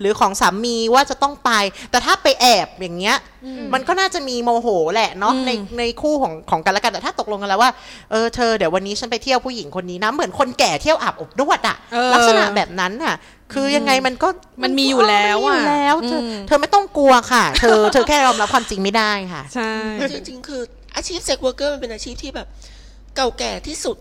[0.00, 1.50] หรือของสามีว่าจะต้องไป
[1.90, 3.16] แต่ถ้าไปแอบอย่างเงี้ย
[3.74, 7.70] มันก็น่าจะมีโมโหแหละเนาะในในคู่ของของกันและกันแต่ถ้าตกลงกันแล้วว่า
[8.10, 13.14] เออเธอเดี๋ยววันนี้ฉันไปเที่ยวผู้หญิงคนนี้นะเหมือนคนแก่เที่ยวอาบอบนวดอะเออลักษณะแบบนั้นน่ะ
[13.52, 14.28] คือยังไงมันก็
[14.62, 19.72] มันมีอยู่แล้วมันมีอยู่อะแล้วเธออมเธอไม่ต้องกลัวค่ะ เธอเธอแค่ยอมรับความจริงไม่ได้ค่ะ ใช่
[20.12, 20.60] จริงๆ คือ
[20.96, 22.46] อาชีพ sex worker มันเป็นอาชีพที่แบบ
[23.16, 23.96] เก่าแก่ที่สุด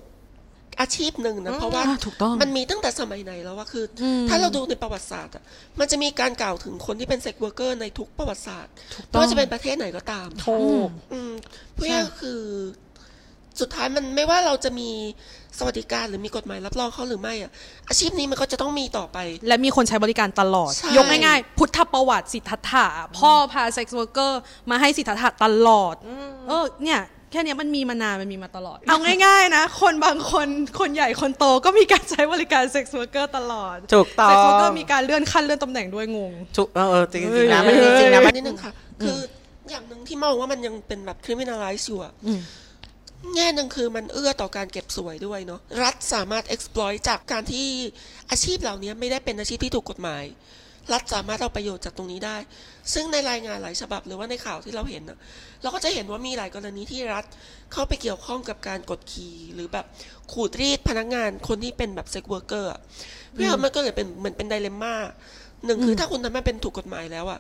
[0.82, 5.44] อาชีพหนึ่งนะเพราะว่าอ่าถูกต้องมันมีตั้งแต่สมัยไหนแล้วว่าคืออมถ้าเราดูในประวัติศาสตร์อะ
[5.80, 8.74] มันจะมีการกล่าวถึงคนที่เป็น sex worker ในทุกประวัติศาสตร์
[9.14, 11.34] ต้ไม่องว่าจะเป็นประเทศไหนก็ตามถูกอืม
[11.76, 12.42] เพื่อคือ
[13.62, 14.90] สุดท้ายมันไม่ว่าเราจะมี
[15.58, 17.52] สวัสดิการหรือมีกฎหมายรับรองเขาหรือไม่อะ
[17.90, 22.88] อาชีพนี้มันก็จะต้องมีต่อไป และมีคนใช้บริการตลอดใช่ยกง่ายๆ พุทธประวัติสิทธัตถะ
[23.18, 25.96] พ่อพาเซ็กซ์ r ว r ร์เกอร์มาให้สิทธัตถะตลอด
[26.48, 30.48] เออเนี่ย แค่เนี้ยมันมีมานานมันมีมาตลอด เอาง่าย ๆ นะ คนบางคน
[30.80, 38.72] คนใหญ่คนโตก็มีการใช้บริการเซ็กซ์ r ว r ร์เกอร์ตลอดถูกต้อง sex worker มีการเลื่อนขั้นเลื่อนตำแหน่งด้วยงงถูกเออเออจริงๆนะมันจริงๆนะมัมันนนิดนึงค่ะ
[39.04, 39.18] คือ
[39.70, 42.14] อย่างหนึ่งที่มองว่ามันยังเป็นแบบ criminalize อยู่อะ
[43.36, 47.68] แง่หนึ่งคือมันเอื้อต่อการเก็บสวยด้วยเนาะรัฐสามารถ exploit จากการที่
[48.32, 50.24] อาชีพเหล่านี้ไม่ได้เป็นอาชีพที่ถูกกฎหมาย
[50.94, 52.38] รัฐสามารถเอาประโยชน์จากตรงนี้ได้
[52.94, 55.18] ซึ่งในรายงานหลายฉบับหรือว่าในข่าวที่เราเห็นนะ
[55.62, 57.26] เราก็จะเห็นว่ามีหลายกรณีที่รัฐ
[57.74, 59.86] เข้าไปเกี่ยวข้องกับการกดขี่หรือแบบ
[60.32, 62.72] ขูดรีดพนักงานคนที่เป็นแบบ sex worker
[63.34, 64.96] เพื่อมันก็เลยเป็นเหมือนเป็น dilemma
[65.66, 67.40] หนึ่งคือถ้าคุณทำให้เป็นถูกกฎหมายแล้วอะ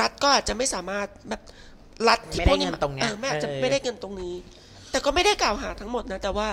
[0.00, 1.42] รัฐก็อาจจะไม่สามารถแบบ
[2.08, 4.34] รัฐที่ไม่ได้พวกนี้เงินตรงเนี้ยเออไม่อาจจะเออไม่ได้เงินตรงนี้
[4.90, 6.48] แต่ก็ไม่ได้กล่าวหาทั้งหมดนะ แต่ว่า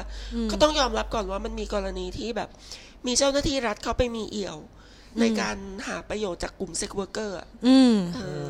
[0.51, 2.49] ก็ต้องยอมรับก่อนว่ามันมีกรณีที่แบบ
[3.07, 4.57] มีเจ้าหน้าที่รัฐเขาไปมีเอี่ยว
[5.21, 7.95] ในการหาประโยชน์จากกลุ่ม sex worker อืม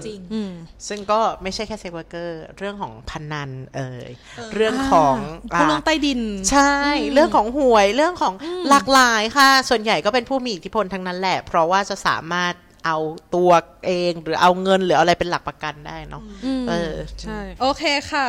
[0.06, 0.52] จริงอืม
[0.88, 5.16] ซึ่งก็ไม่ใช่แค่ sex workerเรื่องของพนันเอ่ยเออเรื่องของ
[5.52, 6.22] พวกเรื่องใต้ดิน
[6.52, 6.74] ใช่
[7.14, 8.34] เรื่องของหวยเรื่องของ
[8.70, 12.54] หลากหลายค่ะ ส่วนใหญ่ก็เป็นผู้มีอิทธิพลทั้งนั้นแหละ เพราะว่าจะสามารถ
[12.86, 12.98] เอา
[13.36, 13.52] ตัว
[13.86, 18.28] เองหรือเอาเงินหรือเอาอะไรเป็นหลักประกันได้เนาะอืมเออใช่โอเคค่ะ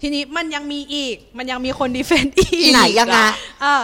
[0.00, 3.18] ทีนี้มันยังมีอีก มันยังมีคน defend อีกไหนยังไง
[3.64, 3.74] อ่า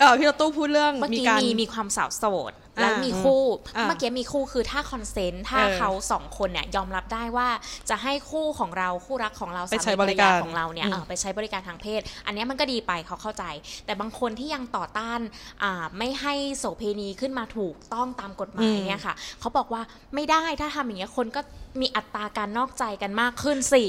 [0.00, 3.42] เออพี่รถตู้พูดเรื่องเมื่อกี้การมีมีความสาวโสดอ่า แล้วมีคู่
[3.76, 7.48] อ่าเมื่อกี้มีคู่คือถ้า consent ถ้าเออเขาสองคนเนี่ยยอมรับได้ว่า
[7.90, 13.44] จะให้คู่ของเราคู่รักของเราไปใช้สามีบริการภยของเราเนี่ยอืมเออไปใช้บริการทางเพศ อันเนี้ยมันก็ดีไปเขาเข้าใจ
[13.86, 15.20] แต่บางคนที่ยังต่อต้าน
[15.62, 19.82] อ่าไม่ให้โสเพณีขึ้นมาถูกต้องตามกฎหมายเนี่ยค่ะเขาบอกว่า
[20.14, 21.40] ไม่ได้ถ้าทำอย่างเงี้ยคนก็
[21.80, 23.84] มีอัตราการนอกใจกันมากขึ้นสิ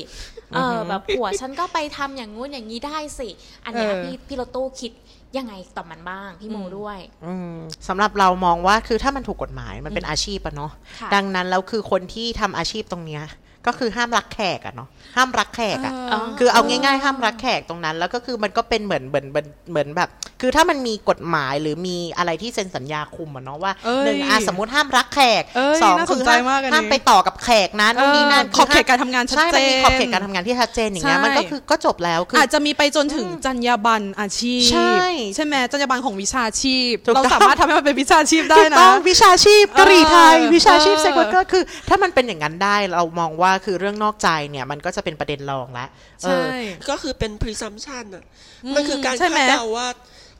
[0.55, 3.29] เออแบบผัวฉันก็ไปทำอย่างงู้นอย่างนี้ได้สิ
[3.65, 4.91] อันเนี้ยเออพี่พี่โรตู้คิด
[5.37, 7.55] ยังไงต่อมันบ้างพี่โมด้วยอืม
[7.87, 10.71] สำหรับเรามองว่าคือถ้ามันถูกกฎหมายมันเป็นอาชีพอะเนาะ
[11.01, 13.23] ค่ะดังนั้นแล้วคือคนที่ทำอาชีพตรงเนี้ย
[13.67, 20.09] ก็คือห้ามรักแขกอะเนาะห้ามรักแขกอะเออคือเอาง่ายๆ ห้ามรักแขกตรงนั้น แล้วก็คือมันก็เป็นเหมือนเหมือนเหมือนเหมือนแบบ
[20.41, 34.97] คือถ้ามันมีกฎหมายหรือมีอะไรที่เซ็นสัญญาคุมอะเนาะว่าเอ้ยหนึ่งอะสมมติห้ามรักแขกเอ้ยสองน่าคืสนอใจห้ามมากอันนี้ห้ามไปต่อกับแขกนะนู่นนี่นั่นเออขอบเขตการทำงานชัดใช่มันมีเจนขอบเขตการทำงานที่ชัดเจนอย่างเงี้ยใช่มันก็คือก็จบแล้วคือออาจจะมีไปจนถึงจรรยาบรรณอาชีพใช่
[35.35, 45.87] ใช่ไหมจรรยาบรรณของวิชาชีพถูกต้องเราสามารถทำให้มันเป็นวิชาชีพได้ถูกนะต้องวิชาชีพกะหรี่ไทยเออวิชาชีพเออ sex worker คือ ถ้ามันเป็นอย่างนั้นได้เรามองว่าคือเรื่องนอกใจเนี่ยมันก็จะเป็นประเด็นรองแล้ว
[46.23, 48.23] เอใช่อก็คือเป็น presumption อะ
[48.65, 49.87] อืมมันคือการใช่ไหมคาดเดาว่า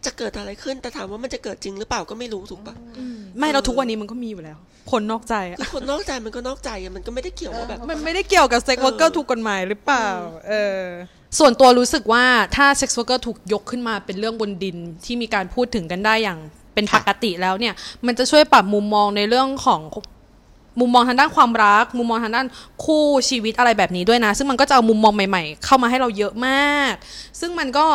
[0.06, 2.76] จะเกิดอะไรขึ้นแต่ถามว่ามันจะเกิดจริงหรือเปล่าก็ไม่รู้ถูกปะ
[3.38, 4.58] ไม่เราทุกวันนี้มันก็มีอยู่แล้ว
[4.92, 10.08] คนนอกใจอะคือคนนอกใจมันก็นอกใจอะมันก็ไม่ได้เกี่ยวว่าแบบมันไม่ได้เกี่ยวกับเซ็กเออ worker ถูกกฎหมายหรือเปล่า
[10.48, 10.84] เออ
[11.40, 12.24] ส่วนตัวรู้สึกว่า
[12.56, 16.40] ถ้า sex worker ถูกยกขึ้นมาเป็นเรื่องบนดินที่มีการพูดถึงกันได้อย่าง
[16.74, 17.74] เป็นปกติแล้วเนี่ย
[18.06, 19.82] มันจะช่วยปรับมุมมองในเรื่องของ
[20.80, 22.48] มุมมองทางด้านความรัก มุมมองทางด้าน
[22.86, 26.94] คู่ชีวิตอะไรแบบนี้ด้วยนะ ซึ่งมันก็จะเอามุมมองใหม่ ๆ เข้ามาให้เราเยอะมาก
[27.40, 27.88] ซึ่งมันก็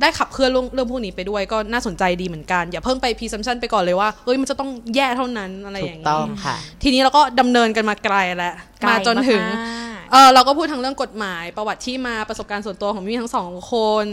[0.00, 9.81] ได้ขับเคลื่อนเรื่องเรื่องพวกนี้ไปด้วยก็น่าสนใจดีเหมือนกัน อย่าเพิ่งไปพีซัมชันไปก่อนเลยว่าเอ้ยมันจะต้องแย่เท่านั้นอะไรอถูย่ากงต้นี้องค่ะ ทีนี้เราก็ดำเนินกันมาไกลแล้วไกลมาจนถึงมากๆ
[10.12, 14.06] เออเราก็พูดทั้งเรื่องกฎหมายประวัติที่มาประสบการณ์ส่วนตัวของมี่ทั้งสองคน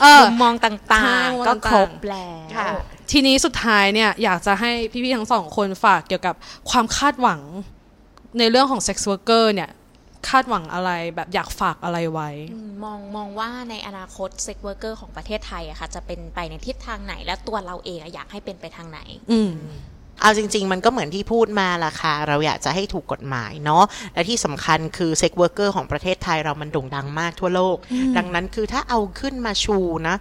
[0.00, 2.68] เออมุมมองต่างมุมมองๆ ก็ต่างๆครบแล้วค่ะ
[3.10, 6.34] ทีนี้สุดท้ายเนี่ยอยากจะให้พี่ๆทั้งสองคนฝากเกี่ยวกับ
[6.70, 7.40] ความคาดหวัง
[8.38, 9.70] ในเรื่องของเซ็กซ์ r ว r เกอร์เนี่ย
[10.28, 19.50] คาดหวังอะไรแบบอยากฝากอะไรไว้อืมมองมองว่าในอนาคต sex worker ของประเทศไทยอะค่ะจะเป็นไปในทิศทางไหน และตัวเราเองอะอยากให้เป็นไปทางไหน อืม
[20.20, 23.84] เอาจริง ๆ มันก็เหมือนที่พูดมาล่ะค่ะ เราอยากจะให้ถูกกฎหมายเนาะ
[24.14, 27.76] และที่สำคัญคือ sex worker ของประเทศไทยเรามันโด่งดังมากทั่วโลก
[28.16, 30.16] ดังนั้นคือถ้าเอาขึ้นมาชูนะ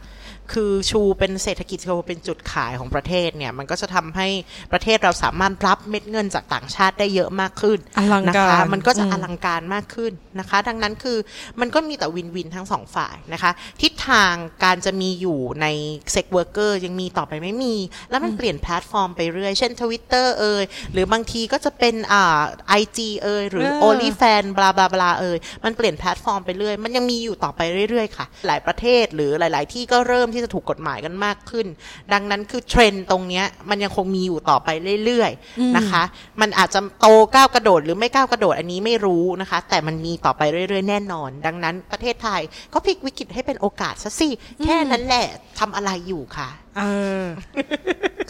[0.54, 4.28] คือชูเป็นเศรษฐกิจชูเป็นจุดขายของประเทศเนี่ย มันก็จะทำให้
[4.72, 11.18] ประเทศเราสามารถรับเม็ดเงินจากต่างชาติได้เยอะมากขึ้นอลังการนะคะ มันก็จะอืมอลังการมากขึ้นนะคะ ดังนั้นคือ
[11.60, 14.34] มันก็มีแต่ win-win ทั้งสองฝ่ายนะคะ ทิศทาง
[14.64, 15.68] การจะมีอยู่ใน
[16.12, 17.76] sex worker ยังมีต่อไปไม่มี
[18.10, 20.64] แล้วมันเปลี่ยนแพลตฟอร์มไปเรื่อยเช่น Twitter เอ่ย
[20.94, 31.68] หรือบางทีก็จะเป็นอ่า IG เอ่ยหรือเออ OnlyFans blah blah blah เอ่ยมันเปลี่ยนแพลตฟอร์มไปเรื่อย มันยังมีอยู่ต่อไปเรื่อยๆค่ะ หลายประเทศหรือหลาย ๆ ที่ก็เริ่มที่จะถูกกฎหมายกันมากขึ้น
[32.14, 34.70] ดังนั้นคือเทรนด์ตรงเนี้ยมันยังคงมีอยู่ต่อไป
[35.06, 36.04] เรื่อยๆนะคะ
[36.42, 42.42] มันอาจจะโตก้าวกระโดดหรือไม่ก้าวกระโดดอันนี้ไม่รู้นะคะ แต่มันมีต่อไปเรื่อยๆ แน่นอน ดังนั้นประเทศไทย
[42.74, 44.30] ก็พลิกวิกฤตให้เป็นโอกาสซะสิ
[44.64, 45.26] แค่นั้นแหละ
[45.60, 46.84] ทำอะไรอยู่ค่ะ เอ
[47.24, 47.26] อ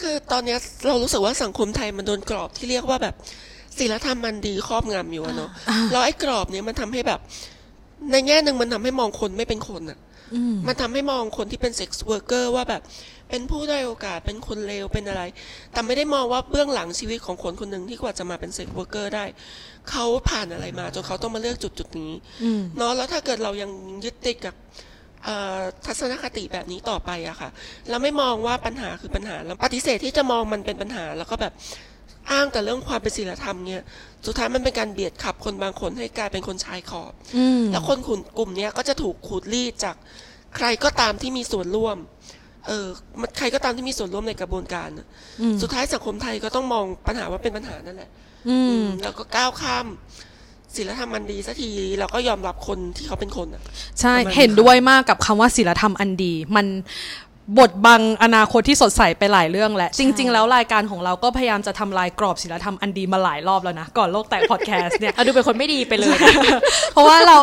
[0.00, 3.14] คือตอนเนี้ยเรารู้สึกว่าสังคมไทยมันโดนกรอบที่เรียกว่าแบบ
[3.78, 5.50] ศีลธรรมมันดีครอบงำอยู่อะเนาะ
[5.92, 7.20] แล้วไอ้กรอบเนี้ยมันทำให้แบบ
[8.10, 9.98] ในแง่หนึ่งมันทำให้มองคนไม่เป็นคนอะ
[10.66, 12.82] มันทำให้มองคนที่เป็น sex worker ว่าแบบ
[13.30, 15.22] เป็นผู้ด้อยโอกาสเป็นคนเลวเป็นอะไร
[15.72, 19.24] แต่ไม่ได้มองว่าเบื้องหลังชีวิตของคนคนหนึ่งที่กว่าจะมาเป็น sex worker ได้
[19.90, 23.70] เขาผ่านอะไรมาจนเขาต้องมาเลือกจุดจุดๆนี้อืมเนาะแล้วถ้าเกิดเรายัง
[24.04, 24.93] ยึดติดกับเอ่อ
[25.86, 27.50] ทัศนคติแบบนี้ต่อไปอะค่ะ
[27.90, 31.52] เราไม่มองว่าปัญหาคือปัญหาแล้วปฏิเสธที่จะมองมันเป็นปัญหา แล้วก็แบบ
[32.30, 33.82] อ้างแต่เรื่องความเป็นศีลธรรมเนี่ย
[34.26, 37.98] สุดท้ายมันเป็นการเบียดขับคนบางคนให้กลายเป็นคนชายขอบอืมแล้วคน
[38.38, 39.96] กลุ่มเนี้ยก็จะถูกขูดรีดจาก
[40.56, 41.96] ใครก็ตามที่มีส่วนร่วม
[42.66, 42.86] เออ
[43.20, 45.06] มันใครก็ตามที่มีส่วนร่วมในกระบวนการน่ะ
[45.40, 48.10] อืมสุดท้ายสังคมไทยก็ต้องมองปัญหาว่าเป็นปัญหานั่นแหละ
[48.48, 49.86] อืมอืมแล้วก็ก้าวข้าม
[50.76, 53.62] ศีลธรรมมันดีสักทีเราก็ยอมรับคนที่เขาเป็นคนอะ
[54.00, 56.66] ใช่ประมาณนี้เห็นด้วยมากกับคำว่าศีลธรรมอันดี มัน
[57.58, 66.16] บทบังอนาคตที่สดใสไปหลายเรื่องแหละ จริง ๆ แล้วรายการของเราก็พยายามจะทำลายกรอบศีลธรรมอันดีมาหลายรอบแล้วนะ ก่อนโลกแตกพอดแคสต์เนี่ยเอาดูเป็นคนไม่ดีไปเลย
[66.92, 67.36] เพราะว่าเรา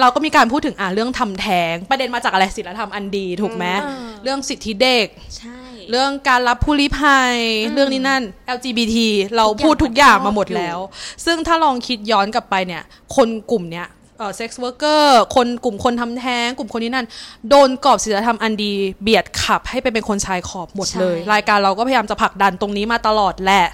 [0.00, 5.06] เราก็มีการพูดถึงอ่าเรื่องทำแท้ง ประเด็นมาจากอะไรศีลธรรมอันดีถูกไหมเออเรื่องสิทธิเด็ก
[5.38, 7.36] ใช่ เรื่องการรับผู้ลี้ภัย
[7.72, 8.22] เรื่องนี้นั่น
[8.56, 8.96] LGBT
[9.36, 10.78] เราพูดทุกอย่างมาหมดแล้ว
[11.24, 12.82] ซึ่งถ้าลองคิดย้อนกลับไปเนี่ย
[13.16, 13.86] คนกลุ่มเนี้ย
[14.18, 17.06] เอ่อ sex worker คนกลุ่มคนทำแท้ง กลุ่มคนนี้นั่น
[17.48, 18.72] โดนกรอบศีลธรรมอันดี
[19.02, 23.66] เบียดขับให้ไปเป็นคนชายขอบหมดเลยใช่รายการเราก็พยายามจะผลักดันตรงนี้มาตลอดแหละ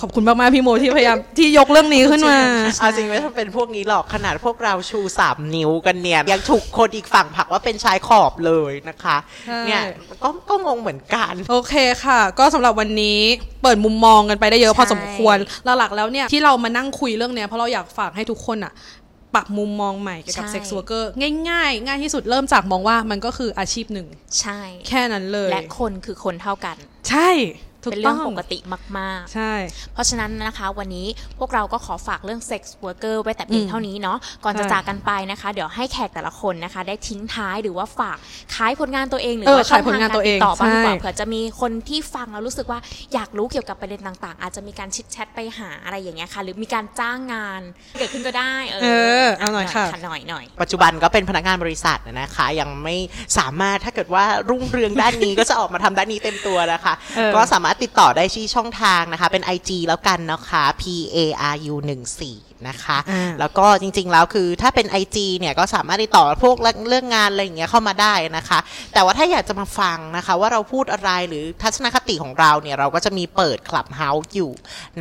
[0.00, 2.38] ขอบคุณมากๆพี่โมที่พยายามที่ยกเรื่องนี้ขึ้นมา
[2.80, 9.16] เอาจริงไม่ต้องเป็นพวกนี้หรอกขนาดพวกเราชูสามนิ้วกันเนี่ย ยังถูกคนอีกฝั่งผลักว่าเป็นชายขอบเลยนะคะ
[9.46, 9.82] ใช่เนี่ย
[10.22, 11.74] ก็ก็งงเหมือนกัน โอเค
[12.04, 13.20] ค่ะ ก็สำหรับวันนี้
[13.62, 15.36] เปิดมุมมองกันไปได้เยอะพอใช่สมควร
[15.78, 18.72] หลักๆแล้วเนี่ยที่เรามานั่งคุยเรื่องเนี้ยเพราะเราอยากฝากให้ทุกคนอะ
[19.34, 21.10] ปรับมุมมองใหม่เกี่ยวกับใช่เซ็กซ์วอร์เกอร์
[21.50, 24.06] ง่ายๆ ง่ายที่สุดเริ่มจากมองว่ามันก็คืออาชีพหนึ่ง
[24.40, 26.76] ใช่ แค่นั้นเลย และคนคือคนเท่ากัน
[27.10, 27.30] ใช่
[27.72, 28.58] ถูก เป็นต้เรื่อองงปกติ
[28.98, 31.06] มากใช่ๆเพราะฉะนั้นนะคะวันนี้
[31.38, 38.18] พวกเราก็ขอฝากเรื่อง sex worker ไว้แต่เพียงอืมเท่านี้เนาะก่อนจะใช่จากกันไปนะคะ เดี๋ยวให้แขกแต่ละคนนะคะ ได้ทิ้งท้ายหรือว่าฝาก
[38.54, 42.78] ขายผลงานตัวเองหรือเออว่าช่องขายผลงานตัวเองทางการติดต่อบ้างดีกว่าใช่เผื่อจะมีคนที่ฟังแล้วรู้สึกว่า
[43.14, 47.62] อยากรู้เกี่ยวกับประเด็นต่างๆ อาจจะมีการชิดแชทไปหาอะไรอย่างเงี้ยค่ะ หรือมีการจ้างงาน
[47.98, 48.86] เกิดขึ้นก็ได้ เอเอ
[49.24, 52.96] อเอาหน่อยค่ะหน่อยหน่อยปัจจุบันก็เป็นพนักงานบริษัทนะคะ ยังไม่
[53.38, 60.82] สามารถถ้าเกิดว่ารุ่งเรืองด้านนี้ก็จะออกมาทำด้านนี้เต็มตัวนะคะเออก็สามารถติดต่อได้ที่ช่องทางนะคะ เป็น IG แล้วกันนะคะ P
[61.16, 61.18] A
[61.54, 66.56] R U 1 4 นะคะอ่าแล้วก็จริงๆแล้วคือถ้าเป็น IG เนี่ยก็สามารถติดต่อพวก
[66.88, 68.58] เรื่องงานอะไรอย่างเงี้ยเข้ามาได้นะคะ
[68.94, 74.50] แต่ว่าถ้าอยากจะมาฟังนะคะ ว่าเราพูดอะไรหรือทัศนคติของเราเนี่ยเราก็จะมีเปิด Clubhouse อยู่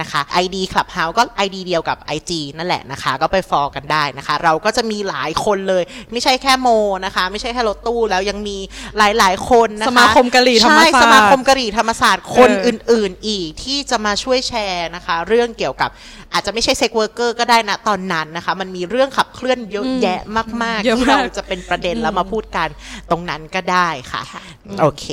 [0.01, 6.67] นะคะ ID Clubhouse ก็ ID เดียวกับ IG นั่นแหละนะคะ ก็ไปฟอลกันได้นะคะ เราก็จะมีหลายคนเลย ไม่ใช่แค่โม
[7.05, 8.57] นะคะ ไม่ใช่แค่รถตู้แล้วยังมี
[8.97, 15.89] หลายๆ คนนะคะสมาคมกะหรี่ธรรมศาสตร์ใช่สมาคมกะหรี่ธรรมศาสตร์คนเอออื่น ๆ อีกที่จะมาช่วยแชร์นะคะ เรื่องเกี่ยวกับ
[16.33, 20.19] อาจจะไม่ใช่ sex worker ก็ได้นะตอนนั้นนะคะ มันมีเรื่องขับเคลื่อนเยอะแยะ
[20.63, 22.69] มากๆเยอะที่มากเราจะเป็นประเด็นแล้วมาพูดกัน
[23.11, 24.43] ตรงนั้นก็ได้ค่ะค่ะ
[24.81, 25.05] โอเค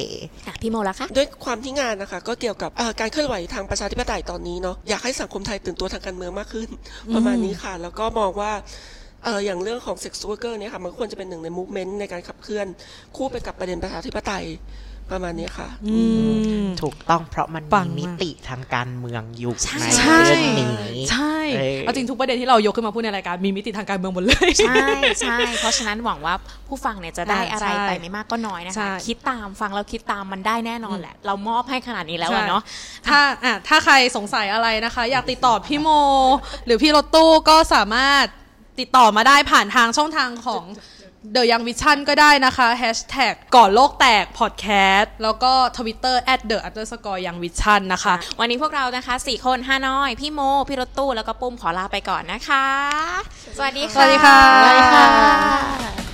[0.47, 6.69] อะพี่โมละคะด้วยความที่งานนะคะ ก็เกี่ยวกับเอ่อการเคลื่อนไหวทางประชาธิปไตยตอนนี้เนาะอยากให้สังคมไทยตื่นตัวทางการเมืองมากขึ้น
[7.15, 8.53] ประมาณนี้ค่ะ แล้วก็มองว่า
[9.25, 12.67] เอออย่างเรื่องของ sex worker เนี่ยค่ะมันควรจะเป็นหนึ่งใน movement ในการขับเคลื่อน
[13.17, 14.47] คู่ไปกับประเด็นประชาธิปไตย
[15.13, 15.99] ประมาณนี้ค่ะ อื
[16.63, 24.87] ม ถูกต้องเพราะมันปัมีงมาก มิติทางการเมืองอยู่ใช่ในใช่ เรื่องนี้ ใช่เออเอาจริงทุกประเด็นที่เรายกขึ้นมาพูดในรายการมีมิติทางการเมืองหมดเลย ใช่
[25.21, 26.35] ใช่เพราะฉะนั้นหวังว่า
[26.69, 32.63] ผู้ฟังเนี่ยจะได้อ่าอะไรใช่ไปไม่มากก็น้อยนะใช่ คะ คิดตามฟังแล้วคิดตามมันได้แน่นอนแหละ เรามอบให้ขนาดนี้แล้วอะใช่เนาะ
[33.09, 35.89] ถ้าอะถ้าใครสงสัยอะไรนะคะ อยากติดต่อพี่โม
[36.67, 38.25] หรือพี่รถตู้ก็สามารถ
[38.81, 40.65] ติดต่อมาได้ผ่านทางช่องทางของ
[41.35, 48.15] The Young Vision ก็ได้นะคะ Hashtag ก่อนโลกแตก Podcast แล้วก็ Twitter at the underscore young vision นะคะ
[48.41, 52.67] วันนี้พวกเรานะคะสี่คนห้าน้อย พี่โม พี่รถตู้ แล้วก็ปุ้มขอลาไปก่อนนะคะ
[53.57, 56.10] สวัสดีสค่ะวัสดีค่ะ สวัสดีค่ะ